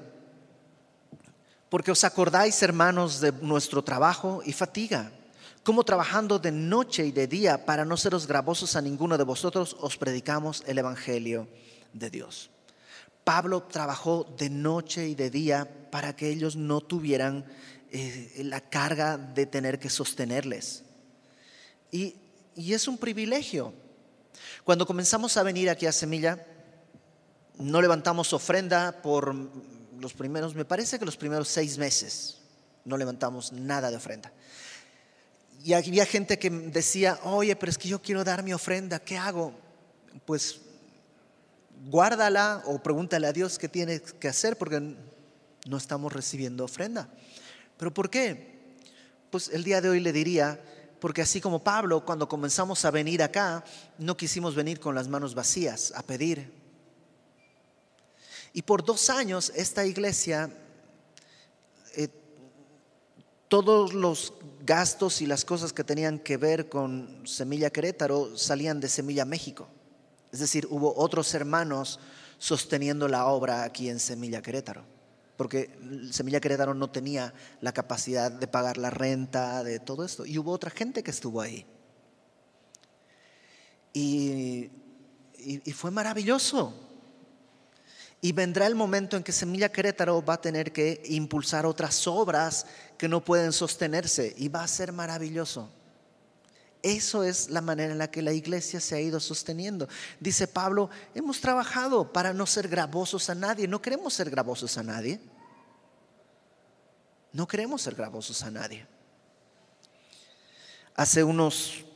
porque 1.70 1.92
os 1.92 2.04
acordáis, 2.04 2.62
hermanos, 2.62 3.20
de 3.20 3.32
nuestro 3.32 3.84
trabajo 3.84 4.42
y 4.46 4.54
fatiga, 4.54 5.12
como 5.64 5.84
trabajando 5.84 6.40
de 6.40 6.52
noche 6.52 7.06
y 7.06 7.12
de 7.12 7.28
día 7.28 7.66
para 7.66 7.84
no 7.84 7.98
seros 7.98 8.26
gravosos 8.26 8.76
a 8.76 8.82
ninguno 8.82 9.18
de 9.18 9.24
vosotros, 9.24 9.76
os 9.80 9.98
predicamos 9.98 10.64
el 10.66 10.78
Evangelio 10.78 11.48
de 11.92 12.10
Dios. 12.10 12.50
Pablo 13.24 13.64
trabajó 13.64 14.26
de 14.38 14.50
noche 14.50 15.10
y 15.10 15.16
de 15.16 15.30
día 15.30 15.90
para 15.92 16.16
que 16.16 16.30
ellos 16.30 16.56
no 16.56 16.80
tuvieran 16.80 17.46
eh, 17.92 18.42
la 18.44 18.62
carga 18.62 19.18
de 19.18 19.46
tener 19.46 19.80
que 19.80 19.90
sostenerles. 19.90 20.84
Y, 21.92 22.16
y 22.56 22.74
es 22.74 22.88
un 22.88 22.98
privilegio. 22.98 23.74
Cuando 24.64 24.86
comenzamos 24.86 25.38
a 25.38 25.44
venir 25.44 25.70
aquí 25.70 25.86
a 25.86 25.92
Semilla, 25.92 26.46
no 27.58 27.82
levantamos 27.82 28.34
ofrenda 28.34 29.02
por 29.02 29.34
los 30.00 30.14
primeros, 30.14 30.54
me 30.56 30.66
parece 30.66 31.00
que 31.00 31.06
los 31.06 31.18
primeros 31.18 31.48
seis 31.48 31.78
meses, 31.78 32.38
no 32.86 32.98
levantamos 32.98 33.52
nada 33.52 33.90
de 33.90 33.98
ofrenda. 33.98 34.32
Y 35.64 35.74
había 35.74 36.06
gente 36.06 36.38
que 36.38 36.50
decía, 36.50 37.20
oye, 37.24 37.56
pero 37.56 37.70
es 37.70 37.78
que 37.78 37.88
yo 37.88 38.02
quiero 38.02 38.24
dar 38.24 38.44
mi 38.44 38.54
ofrenda, 38.54 39.00
¿qué 39.00 39.18
hago? 39.18 39.54
Pues 40.26 40.60
guárdala 41.86 42.64
o 42.66 42.82
pregúntale 42.82 43.28
a 43.28 43.34
Dios 43.34 43.58
qué 43.58 43.68
tiene 43.68 44.02
que 44.02 44.28
hacer 44.28 44.58
porque 44.58 44.96
no 45.68 45.78
estamos 45.78 46.14
recibiendo 46.14 46.64
ofrenda. 46.64 47.10
¿Pero 47.78 47.94
por 47.94 48.10
qué? 48.10 48.58
Pues 49.30 49.50
el 49.50 49.64
día 49.64 49.82
de 49.82 49.90
hoy 49.90 50.00
le 50.00 50.12
diría, 50.12 50.60
porque 51.00 51.22
así 51.22 51.40
como 51.40 51.64
Pablo, 51.64 52.04
cuando 52.04 52.28
comenzamos 52.28 52.84
a 52.86 52.92
venir 52.92 53.22
acá, 53.22 53.64
no 53.98 54.18
quisimos 54.18 54.56
venir 54.56 54.80
con 54.80 54.96
las 54.96 55.08
manos 55.08 55.36
vacías 55.36 55.94
a 55.96 56.02
pedir. 56.02 56.52
Y 58.54 58.64
por 58.64 58.84
dos 58.84 59.10
años 59.10 59.52
esta 59.56 59.86
iglesia, 59.86 60.50
eh, 61.96 62.10
todos 63.48 63.94
los 63.94 64.34
gastos 64.66 65.22
y 65.22 65.28
las 65.28 65.46
cosas 65.46 65.72
que 65.72 65.84
tenían 65.84 66.18
que 66.20 66.38
ver 66.38 66.68
con 66.70 67.22
Semilla 67.26 67.70
Querétaro 67.70 68.36
salían 68.36 68.80
de 68.80 68.90
Semilla 68.90 69.26
México. 69.26 69.68
Es 70.32 70.40
decir, 70.40 70.68
hubo 70.70 70.98
otros 70.98 71.34
hermanos 71.36 72.00
sosteniendo 72.40 73.08
la 73.08 73.28
obra 73.28 73.64
aquí 73.64 73.90
en 73.90 74.00
Semilla 74.00 74.42
Querétaro 74.42 74.97
porque 75.38 75.78
Semilla 76.12 76.42
Querétaro 76.42 76.74
no 76.74 76.90
tenía 76.90 77.34
la 77.62 77.72
capacidad 77.72 78.32
de 78.32 78.48
pagar 78.48 78.78
la 78.78 78.90
renta, 78.90 79.64
de 79.64 79.80
todo 79.80 80.04
esto. 80.04 80.26
Y 80.26 80.38
hubo 80.40 80.52
otra 80.52 80.72
gente 80.72 81.04
que 81.04 81.12
estuvo 81.12 81.40
ahí. 81.40 81.66
Y, 83.94 84.70
fue 85.74 85.92
maravilloso. 85.92 86.74
Y 88.20 88.32
vendrá 88.32 88.66
el 88.66 88.74
momento 88.74 89.16
en 89.16 89.24
que 89.24 89.32
Semilla 89.32 89.72
Querétaro 89.72 90.26
va 90.26 90.34
a 90.34 90.42
tener 90.42 90.74
que 90.74 91.04
impulsar 91.06 91.68
otras 91.68 92.08
obras 92.08 92.66
que 92.98 93.08
no 93.08 93.24
pueden 93.24 93.54
sostenerse 93.54 94.34
y 94.38 94.50
va 94.50 94.64
a 94.64 94.68
ser 94.68 94.92
maravilloso. 94.92 95.72
Eso 96.84 97.24
es 97.24 97.50
la 97.50 97.62
manera 97.62 97.92
en 97.92 97.98
la 97.98 98.12
que 98.12 98.22
la 98.22 98.34
iglesia 98.34 98.80
se 98.80 98.96
ha 98.96 99.02
ido 99.02 99.20
sosteniendo. 99.20 99.88
Dice 100.20 100.48
Pablo, 100.48 100.90
hemos 101.16 101.42
trabajado 101.42 102.14
para 102.14 102.34
no 102.34 102.46
ser 102.46 102.68
gravosos 102.68 103.30
a 103.30 103.36
nadie. 103.36 103.68
No 103.68 103.82
queremos 103.82 104.14
ser 104.14 104.30
gravosos 104.30 104.78
a 104.78 104.84
nadie. 104.84 105.20
No 107.34 107.48
queremos 107.48 107.82
ser 107.82 107.96
gravosos 107.96 108.44
a 108.44 108.52
nadie. 108.52 108.88
Hace 110.96 111.24
unos 111.24 111.87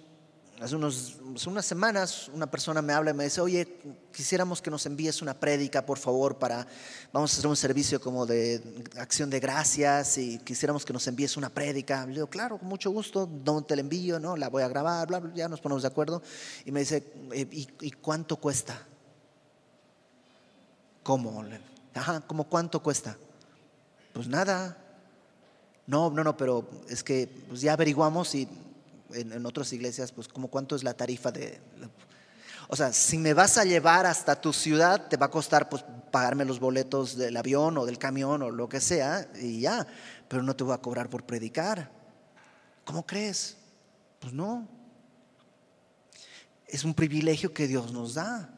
Hace, 0.61 0.75
unos, 0.75 1.17
unas 1.47 1.65
semanas 1.65 2.29
una 2.31 2.45
persona 2.45 2.83
me 2.83 2.93
habla 2.93 3.09
y 3.09 3.13
me 3.15 3.23
dice, 3.23 3.41
oye, 3.41 3.79
quisiéramos 4.13 4.61
que 4.61 4.69
nos 4.69 4.85
envíes 4.85 5.23
una 5.23 5.33
prédica, 5.33 5.83
por 5.83 5.97
favor, 5.97 6.37
para, 6.37 6.67
vamos 7.11 7.33
a 7.33 7.37
hacer 7.39 7.47
un 7.47 7.55
servicio 7.55 7.99
como 7.99 8.27
de 8.27 8.61
acción 8.95 9.31
de 9.31 9.39
gracias 9.39 10.19
y 10.19 10.37
quisiéramos 10.37 10.85
que 10.85 10.93
nos 10.93 11.07
envíes 11.07 11.35
una 11.35 11.49
prédica. 11.49 12.05
Le 12.05 12.13
digo, 12.13 12.27
claro, 12.27 12.59
con 12.59 12.67
mucho 12.69 12.91
gusto, 12.91 13.25
¿dónde 13.25 13.69
te 13.69 13.75
la 13.75 13.81
envío? 13.81 14.19
No, 14.19 14.37
la 14.37 14.49
voy 14.49 14.61
a 14.61 14.67
grabar, 14.67 15.07
bla, 15.07 15.19
bla, 15.19 15.33
ya 15.33 15.49
nos 15.49 15.59
ponemos 15.59 15.81
de 15.81 15.87
acuerdo. 15.87 16.21
Y 16.63 16.71
me 16.71 16.81
dice, 16.81 17.11
eh, 17.31 17.47
¿y, 17.51 17.67
y 17.81 17.91
cuánto 17.93 18.35
cuesta? 18.35 18.85
¿Cómo? 21.01 21.43
Ajá, 21.95 22.21
¿cómo 22.27 22.43
cuánto 22.43 22.83
cuesta? 22.83 23.17
Pues 24.13 24.27
nada. 24.27 24.77
No, 25.87 26.11
no, 26.11 26.23
no, 26.23 26.37
pero 26.37 26.69
es 26.87 27.03
que 27.03 27.27
pues 27.49 27.61
ya 27.61 27.73
averiguamos 27.73 28.35
y 28.35 28.47
en, 29.13 29.45
otras 29.45 29.71
iglesias, 29.73 30.11
pues 30.11 30.27
como 30.27 30.49
cuánto 30.49 30.75
es 30.75 30.83
la 30.83 30.93
tarifa 30.93 31.31
de... 31.31 31.59
O 32.67 32.75
sea, 32.75 32.93
si 32.93 33.17
me 33.17 33.33
vas 33.33 33.57
a 33.57 33.65
llevar 33.65 34.05
hasta 34.05 34.39
tu 34.39 34.53
ciudad, 34.53 35.07
te 35.09 35.17
va 35.17 35.25
a 35.25 35.31
costar 35.31 35.67
pues 35.67 35.83
pagarme 36.11 36.45
los 36.45 36.59
boletos 36.59 37.17
del 37.17 37.35
avión 37.35 37.77
o 37.77 37.85
del 37.85 37.97
camión 37.97 38.41
o 38.41 38.49
lo 38.49 38.69
que 38.69 38.79
sea 38.79 39.29
y 39.41 39.61
ya, 39.61 39.85
pero 40.27 40.41
no 40.41 40.55
te 40.55 40.63
voy 40.63 40.73
a 40.73 40.77
cobrar 40.77 41.09
por 41.09 41.25
predicar. 41.25 41.91
¿Cómo 42.85 43.05
crees? 43.05 43.57
Pues 44.19 44.31
no. 44.31 44.67
Es 46.67 46.85
un 46.85 46.93
privilegio 46.93 47.53
que 47.53 47.67
Dios 47.67 47.91
nos 47.91 48.13
da. 48.13 48.49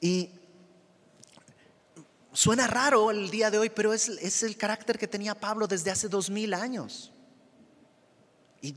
Y 0.00 0.30
suena 2.32 2.66
raro 2.66 3.10
el 3.10 3.30
día 3.30 3.50
de 3.50 3.58
hoy, 3.58 3.70
pero 3.70 3.94
es, 3.94 4.08
es 4.08 4.42
el 4.42 4.56
carácter 4.56 4.98
que 4.98 5.08
tenía 5.08 5.34
Pablo 5.34 5.66
desde 5.66 5.90
hace 5.90 6.08
dos 6.08 6.28
mil 6.28 6.52
años. 6.52 7.12
Y, 8.62 8.74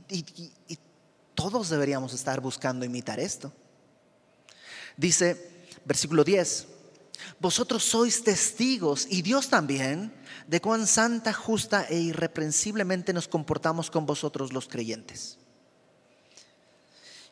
todos 1.34 1.70
deberíamos 1.70 2.14
estar 2.14 2.40
buscando 2.40 2.86
imitar 2.86 3.20
esto. 3.20 3.52
Dice, 4.96 5.66
versículo 5.86 6.24
10, 6.24 6.68
vosotros 7.40 7.84
sois 7.84 8.24
testigos 8.24 9.08
y 9.10 9.22
Dios 9.24 9.50
también 9.50 10.14
de 10.48 10.62
cuán 10.62 10.86
santa, 10.86 11.34
justa 11.34 11.86
e 11.90 11.98
irreprensiblemente 11.98 13.14
nos 13.14 13.28
comportamos 13.28 13.90
con 13.90 14.06
vosotros 14.06 14.54
los 14.54 14.68
creyentes. 14.68 15.38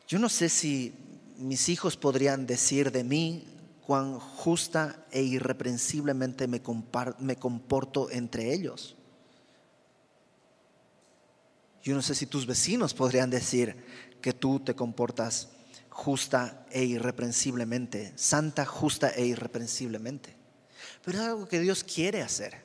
Yo 0.08 0.18
no 0.18 0.28
sé 0.28 0.48
si 0.48 0.92
mis 1.36 1.68
hijos 1.68 1.96
podrían 1.96 2.46
decir 2.46 2.90
de 2.90 3.04
mí 3.04 3.44
cuán 3.86 4.18
justa 4.18 5.04
e 5.12 5.22
irreprensiblemente 5.22 6.48
me, 6.48 6.60
me 7.20 7.36
comporto 7.36 8.10
entre 8.10 8.52
ellos. 8.52 8.96
Yo 11.82 11.94
no 11.94 12.02
sé 12.02 12.14
si 12.14 12.26
tus 12.26 12.46
vecinos 12.46 12.94
podrían 12.94 13.30
decir 13.30 13.76
que 14.20 14.32
tú 14.32 14.60
te 14.60 14.74
comportas 14.74 15.48
justa 15.88 16.66
e 16.70 16.84
irreprensiblemente, 16.84 18.12
santa, 18.16 18.64
justa 18.64 19.10
e 19.10 19.26
irreprensiblemente. 19.26 20.36
Pero 21.04 21.18
es 21.18 21.24
algo 21.24 21.48
que 21.48 21.60
Dios 21.60 21.84
quiere 21.84 22.22
hacer 22.22 22.62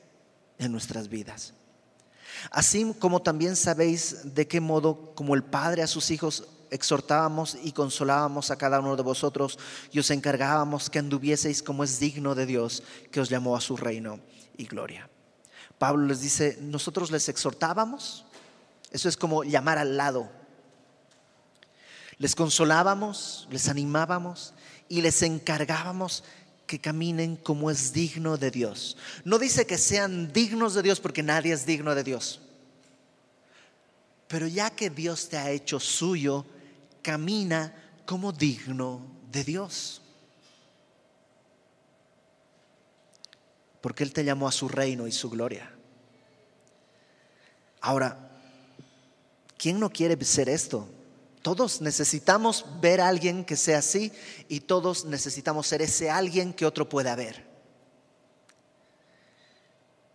en 0.57 0.71
nuestras 0.71 1.09
vidas. 1.09 1.53
Así 2.51 2.93
como 2.99 3.21
también 3.21 3.55
sabéis 3.55 4.35
de 4.35 4.47
qué 4.47 4.59
modo, 4.59 5.13
como 5.15 5.35
el 5.35 5.43
Padre 5.43 5.81
a 5.83 5.87
sus 5.87 6.11
hijos, 6.11 6.47
exhortábamos 6.71 7.57
y 7.63 7.71
consolábamos 7.71 8.51
a 8.51 8.57
cada 8.57 8.79
uno 8.79 8.95
de 8.95 9.03
vosotros 9.03 9.57
y 9.91 9.99
os 9.99 10.11
encargábamos 10.11 10.89
que 10.89 10.99
anduvieseis 10.99 11.63
como 11.63 11.83
es 11.83 11.99
digno 11.99 12.35
de 12.35 12.45
Dios 12.45 12.83
que 13.11 13.21
os 13.21 13.29
llamó 13.29 13.55
a 13.55 13.61
su 13.61 13.77
reino 13.77 14.19
y 14.57 14.65
gloria. 14.65 15.09
Pablo 15.77 16.05
les 16.05 16.21
dice, 16.21 16.57
nosotros 16.61 17.11
les 17.11 17.29
exhortábamos, 17.29 18.25
eso 18.95 19.09
es 19.09 19.17
como 19.17 19.43
llamar 19.43 19.77
al 19.77 19.97
lado 19.97 20.29
les 22.17 22.35
consolábamos, 22.35 23.47
les 23.51 23.67
animábamos 23.67 24.53
y 24.87 25.01
les 25.01 25.21
encargábamos 25.21 26.23
que 26.65 26.79
caminen 26.79 27.35
como 27.35 27.69
es 27.69 27.93
digno 27.93 28.37
de 28.37 28.51
Dios. 28.51 28.97
No 29.23 29.37
dice 29.37 29.67
que 29.67 29.77
sean 29.77 30.31
dignos 30.31 30.73
de 30.73 30.81
Dios 30.81 30.99
porque 30.99 31.23
nadie 31.23 31.53
es 31.53 31.65
digno 31.65 31.93
de 31.93 32.03
Dios. 32.03 32.41
Pero 34.27 34.47
ya 34.47 34.69
que 34.69 34.89
Dios 34.89 35.29
te 35.29 35.37
ha 35.37 35.51
hecho 35.51 35.79
suyo, 35.79 36.45
camina 37.01 37.73
como 38.05 38.31
digno 38.31 39.05
de 39.31 39.43
Dios. 39.43 40.01
Porque 43.81 44.03
Él 44.03 44.13
te 44.13 44.23
llamó 44.23 44.47
a 44.47 44.51
su 44.51 44.67
reino 44.67 45.05
y 45.05 45.11
su 45.11 45.29
gloria. 45.29 45.71
Ahora, 47.81 48.24
¿quién 49.57 49.79
no 49.79 49.89
quiere 49.89 50.23
ser 50.23 50.49
esto? 50.49 50.87
Todos 51.41 51.79
necesitamos 51.79 52.65
ver 52.81 53.01
a 53.01 53.07
alguien 53.07 53.45
que 53.45 53.55
sea 53.55 53.77
así 53.77 54.11
y 54.49 54.61
todos 54.61 55.05
necesitamos 55.05 55.67
ser 55.67 55.83
ese 55.83 56.09
alguien 56.09 56.53
que 56.53 56.65
otro 56.65 56.89
pueda 56.89 57.15
ver. 57.15 57.45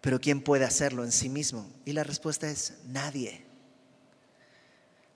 Pero 0.01 0.21
¿quién 0.21 0.43
puede 0.43 0.65
hacerlo 0.65 1.05
en 1.05 1.13
sí 1.13 1.29
mismo? 1.29 1.71
Y 1.85 1.93
la 1.93 2.03
respuesta 2.03 2.51
es 2.51 2.75
nadie. 2.87 3.47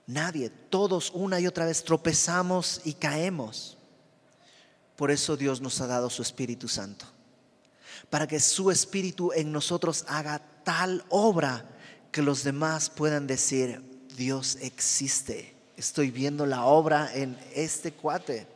Nadie. 0.07 0.51
Todos 0.51 1.11
una 1.11 1.41
y 1.41 1.47
otra 1.47 1.65
vez 1.65 1.83
tropezamos 1.83 2.83
y 2.85 2.93
caemos. 2.95 3.79
Por 4.97 5.11
eso 5.11 5.37
Dios 5.37 5.61
nos 5.61 5.81
ha 5.81 5.87
dado 5.87 6.11
su 6.11 6.23
Espíritu 6.23 6.69
Santo. 6.69 7.07
Para 8.11 8.29
que 8.29 8.39
su 8.39 8.71
Espíritu 8.71 9.33
en 9.33 9.51
nosotros 9.51 10.05
haga 10.07 10.41
tal 10.63 11.05
obra 11.09 11.69
que 12.13 12.23
los 12.23 12.45
demás 12.45 12.91
puedan 12.91 13.27
decir, 13.27 13.94
Dios 14.17 14.59
existe 14.61 15.55
estoy 15.77 16.11
viendo 16.11 16.47
la 16.47 16.65
obra 16.65 17.11
en 17.15 17.39
este 17.55 17.93
cuate. 17.93 18.47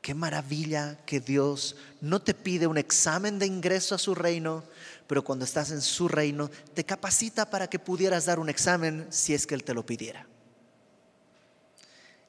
Qué 0.00 0.14
maravilla 0.14 0.98
que 1.06 1.20
Dios 1.20 1.76
no 2.00 2.20
te 2.20 2.34
pide 2.34 2.66
un 2.66 2.76
examen 2.76 3.38
de 3.38 3.46
ingreso 3.46 3.94
a 3.94 3.98
su 3.98 4.14
reino, 4.14 4.62
pero 5.06 5.24
cuando 5.24 5.46
estás 5.46 5.70
en 5.70 5.80
su 5.80 6.08
reino 6.08 6.50
te 6.74 6.84
capacita 6.84 7.48
para 7.48 7.68
que 7.68 7.78
pudieras 7.78 8.26
dar 8.26 8.38
un 8.38 8.50
examen 8.50 9.06
si 9.10 9.32
es 9.32 9.46
que 9.46 9.54
Él 9.54 9.64
te 9.64 9.72
lo 9.72 9.86
pidiera. 9.86 10.26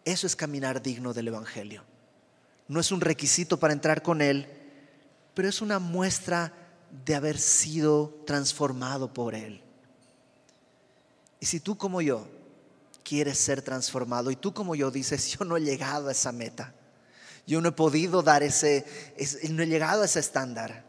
Eso 0.05 0.25
es 0.25 0.35
caminar 0.35 0.81
digno 0.81 1.13
del 1.13 1.27
Evangelio. 1.27 1.83
No 2.67 2.79
es 2.79 2.91
un 2.91 3.01
requisito 3.01 3.59
para 3.59 3.73
entrar 3.73 4.01
con 4.01 4.21
Él, 4.21 4.47
pero 5.33 5.49
es 5.49 5.61
una 5.61 5.79
muestra 5.79 6.53
de 7.05 7.15
haber 7.15 7.37
sido 7.37 8.23
transformado 8.25 9.13
por 9.13 9.35
Él. 9.35 9.64
Y 11.39 11.45
si 11.45 11.59
tú 11.59 11.77
como 11.77 12.01
yo 12.01 12.27
quieres 13.03 13.37
ser 13.37 13.61
transformado 13.61 14.31
y 14.31 14.35
tú 14.35 14.53
como 14.53 14.75
yo 14.75 14.91
dices, 14.91 15.37
yo 15.37 15.45
no 15.45 15.57
he 15.57 15.61
llegado 15.61 16.09
a 16.09 16.11
esa 16.11 16.31
meta, 16.31 16.73
yo 17.45 17.61
no 17.61 17.69
he 17.69 17.73
podido 17.73 18.23
dar 18.23 18.43
ese, 18.43 18.85
no 19.49 19.63
he 19.63 19.67
llegado 19.67 20.01
a 20.01 20.05
ese 20.05 20.19
estándar, 20.19 20.83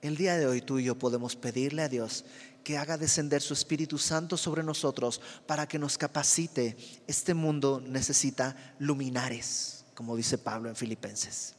el 0.00 0.16
día 0.16 0.36
de 0.36 0.46
hoy 0.46 0.62
tú 0.62 0.78
y 0.78 0.84
yo 0.84 0.96
podemos 0.96 1.34
pedirle 1.34 1.82
a 1.82 1.88
Dios 1.88 2.24
que 2.62 2.78
haga 2.78 2.98
descender 2.98 3.42
su 3.42 3.54
Espíritu 3.54 3.98
Santo 3.98 4.36
sobre 4.36 4.62
nosotros 4.62 5.20
para 5.46 5.66
que 5.66 5.78
nos 5.78 5.98
capacite. 5.98 6.76
Este 7.06 7.34
mundo 7.34 7.82
necesita 7.84 8.74
luminares, 8.78 9.84
como 9.94 10.14
dice 10.14 10.38
Pablo 10.38 10.68
en 10.68 10.76
Filipenses. 10.76 11.54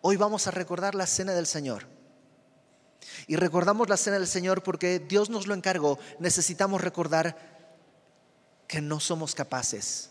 Hoy 0.00 0.16
vamos 0.16 0.46
a 0.46 0.50
recordar 0.50 0.94
la 0.94 1.06
cena 1.06 1.32
del 1.32 1.46
Señor. 1.46 1.86
Y 3.26 3.36
recordamos 3.36 3.88
la 3.88 3.96
cena 3.96 4.18
del 4.18 4.26
Señor 4.26 4.62
porque 4.62 4.98
Dios 4.98 5.30
nos 5.30 5.46
lo 5.46 5.54
encargó. 5.54 5.98
Necesitamos 6.18 6.80
recordar 6.80 7.36
que 8.66 8.80
no 8.80 9.00
somos 9.00 9.34
capaces, 9.34 10.10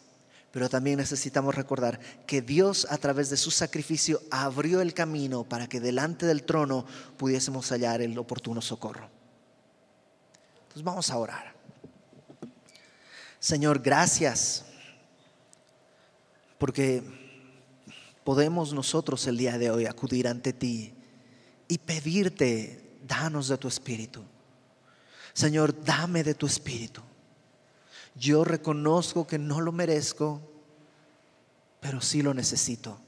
pero 0.51 0.69
también 0.69 0.97
necesitamos 0.97 1.55
recordar 1.55 1.99
que 2.27 2.41
Dios 2.41 2.85
a 2.89 2.97
través 2.97 3.29
de 3.29 3.37
su 3.37 3.51
sacrificio 3.51 4.21
abrió 4.29 4.81
el 4.81 4.93
camino 4.93 5.43
para 5.43 5.67
que 5.67 5.79
delante 5.79 6.25
del 6.25 6.43
trono 6.43 6.85
pudiésemos 7.17 7.69
hallar 7.71 8.01
el 8.01 8.17
oportuno 8.17 8.61
socorro. 8.61 9.09
Entonces 10.63 10.83
vamos 10.83 11.09
a 11.09 11.17
orar. 11.17 11.53
Señor, 13.39 13.81
gracias 13.81 14.65
porque 16.59 17.01
podemos 18.23 18.71
nosotros 18.71 19.25
el 19.25 19.37
día 19.37 19.57
de 19.57 19.71
hoy 19.71 19.87
acudir 19.87 20.27
ante 20.27 20.53
ti 20.53 20.93
y 21.67 21.79
pedirte 21.79 22.90
danos 23.07 23.47
de 23.47 23.57
tu 23.57 23.67
espíritu. 23.67 24.23
Señor, 25.33 25.83
dame 25.83 26.23
de 26.23 26.33
tu 26.33 26.45
espíritu. 26.45 27.01
Yo 28.15 28.43
reconozco 28.43 29.25
que 29.25 29.39
no 29.39 29.61
lo 29.61 29.71
merezco, 29.71 30.41
pero 31.79 32.01
sí 32.01 32.21
lo 32.21 32.33
necesito. 32.33 32.99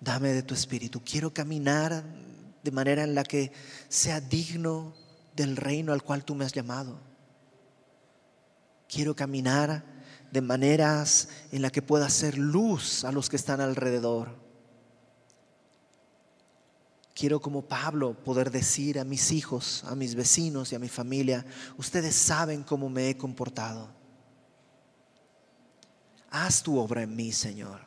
Dame 0.00 0.32
de 0.32 0.42
tu 0.42 0.54
espíritu. 0.54 1.02
Quiero 1.02 1.32
caminar 1.32 2.04
de 2.62 2.70
manera 2.70 3.02
en 3.02 3.14
la 3.14 3.24
que 3.24 3.52
sea 3.88 4.20
digno 4.20 4.94
del 5.34 5.56
reino 5.56 5.92
al 5.92 6.02
cual 6.02 6.24
tú 6.24 6.34
me 6.34 6.44
has 6.44 6.52
llamado. 6.52 6.98
Quiero 8.88 9.16
caminar 9.16 9.84
de 10.30 10.40
maneras 10.40 11.28
en 11.50 11.62
la 11.62 11.70
que 11.70 11.82
pueda 11.82 12.06
hacer 12.06 12.36
luz 12.36 13.04
a 13.04 13.12
los 13.12 13.28
que 13.28 13.36
están 13.36 13.60
alrededor 13.60 14.47
Quiero 17.18 17.40
como 17.40 17.62
Pablo 17.62 18.14
poder 18.14 18.48
decir 18.48 18.96
a 19.00 19.04
mis 19.04 19.32
hijos, 19.32 19.82
a 19.88 19.96
mis 19.96 20.14
vecinos 20.14 20.70
y 20.70 20.76
a 20.76 20.78
mi 20.78 20.88
familia, 20.88 21.44
ustedes 21.76 22.14
saben 22.14 22.62
cómo 22.62 22.88
me 22.88 23.10
he 23.10 23.16
comportado. 23.16 23.88
Haz 26.30 26.62
tu 26.62 26.78
obra 26.78 27.02
en 27.02 27.16
mí, 27.16 27.32
Señor. 27.32 27.80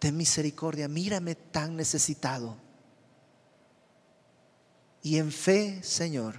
Ten 0.00 0.16
misericordia, 0.16 0.88
mírame 0.88 1.36
tan 1.36 1.76
necesitado. 1.76 2.56
Y 5.00 5.18
en 5.18 5.30
fe, 5.30 5.80
Señor, 5.84 6.34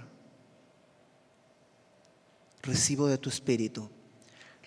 recibo 2.60 3.06
de 3.06 3.16
tu 3.16 3.30
Espíritu 3.30 3.88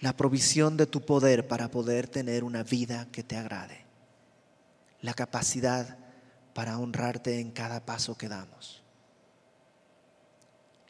la 0.02 0.18
provisión 0.18 0.78
de 0.78 0.88
tu 0.88 1.06
poder 1.06 1.47
para 1.47 1.70
poder 1.70 2.08
tener 2.08 2.43
una 2.43 2.64
vida 2.64 3.08
que 3.12 3.22
te 3.22 3.38
agrade. 3.38 3.86
La 5.02 5.14
capacidad 5.14 5.99
para 6.60 6.78
honrarte 6.78 7.39
en 7.39 7.51
cada 7.51 7.86
paso 7.86 8.18
que 8.18 8.28
damos. 8.28 8.84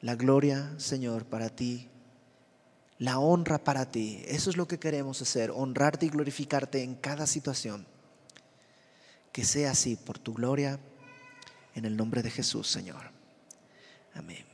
La 0.01 0.15
gloria, 0.15 0.74
Señor, 0.80 1.26
para 1.26 1.49
ti, 1.49 1.88
la 2.97 3.20
honra 3.20 3.59
para 3.59 3.91
ti, 3.91 4.24
eso 4.26 4.49
es 4.49 4.57
lo 4.57 4.67
que 4.67 4.80
queremos 4.80 5.22
hacer, 5.22 5.51
honrarte 5.51 6.07
y 6.07 6.09
glorificarte 6.09 6.82
en 6.82 6.95
cada 6.95 7.28
situación. 7.28 7.86
Que 9.32 9.45
sea 9.45 9.70
así 9.70 9.95
por 9.95 10.17
tu 10.17 10.34
gloria, 10.34 10.80
En 11.76 11.86
el 11.86 11.95
nombre 11.95 12.24
de 12.24 12.32
Jesús, 12.32 12.67
Señor. 12.67 13.11
Amén. 14.15 14.49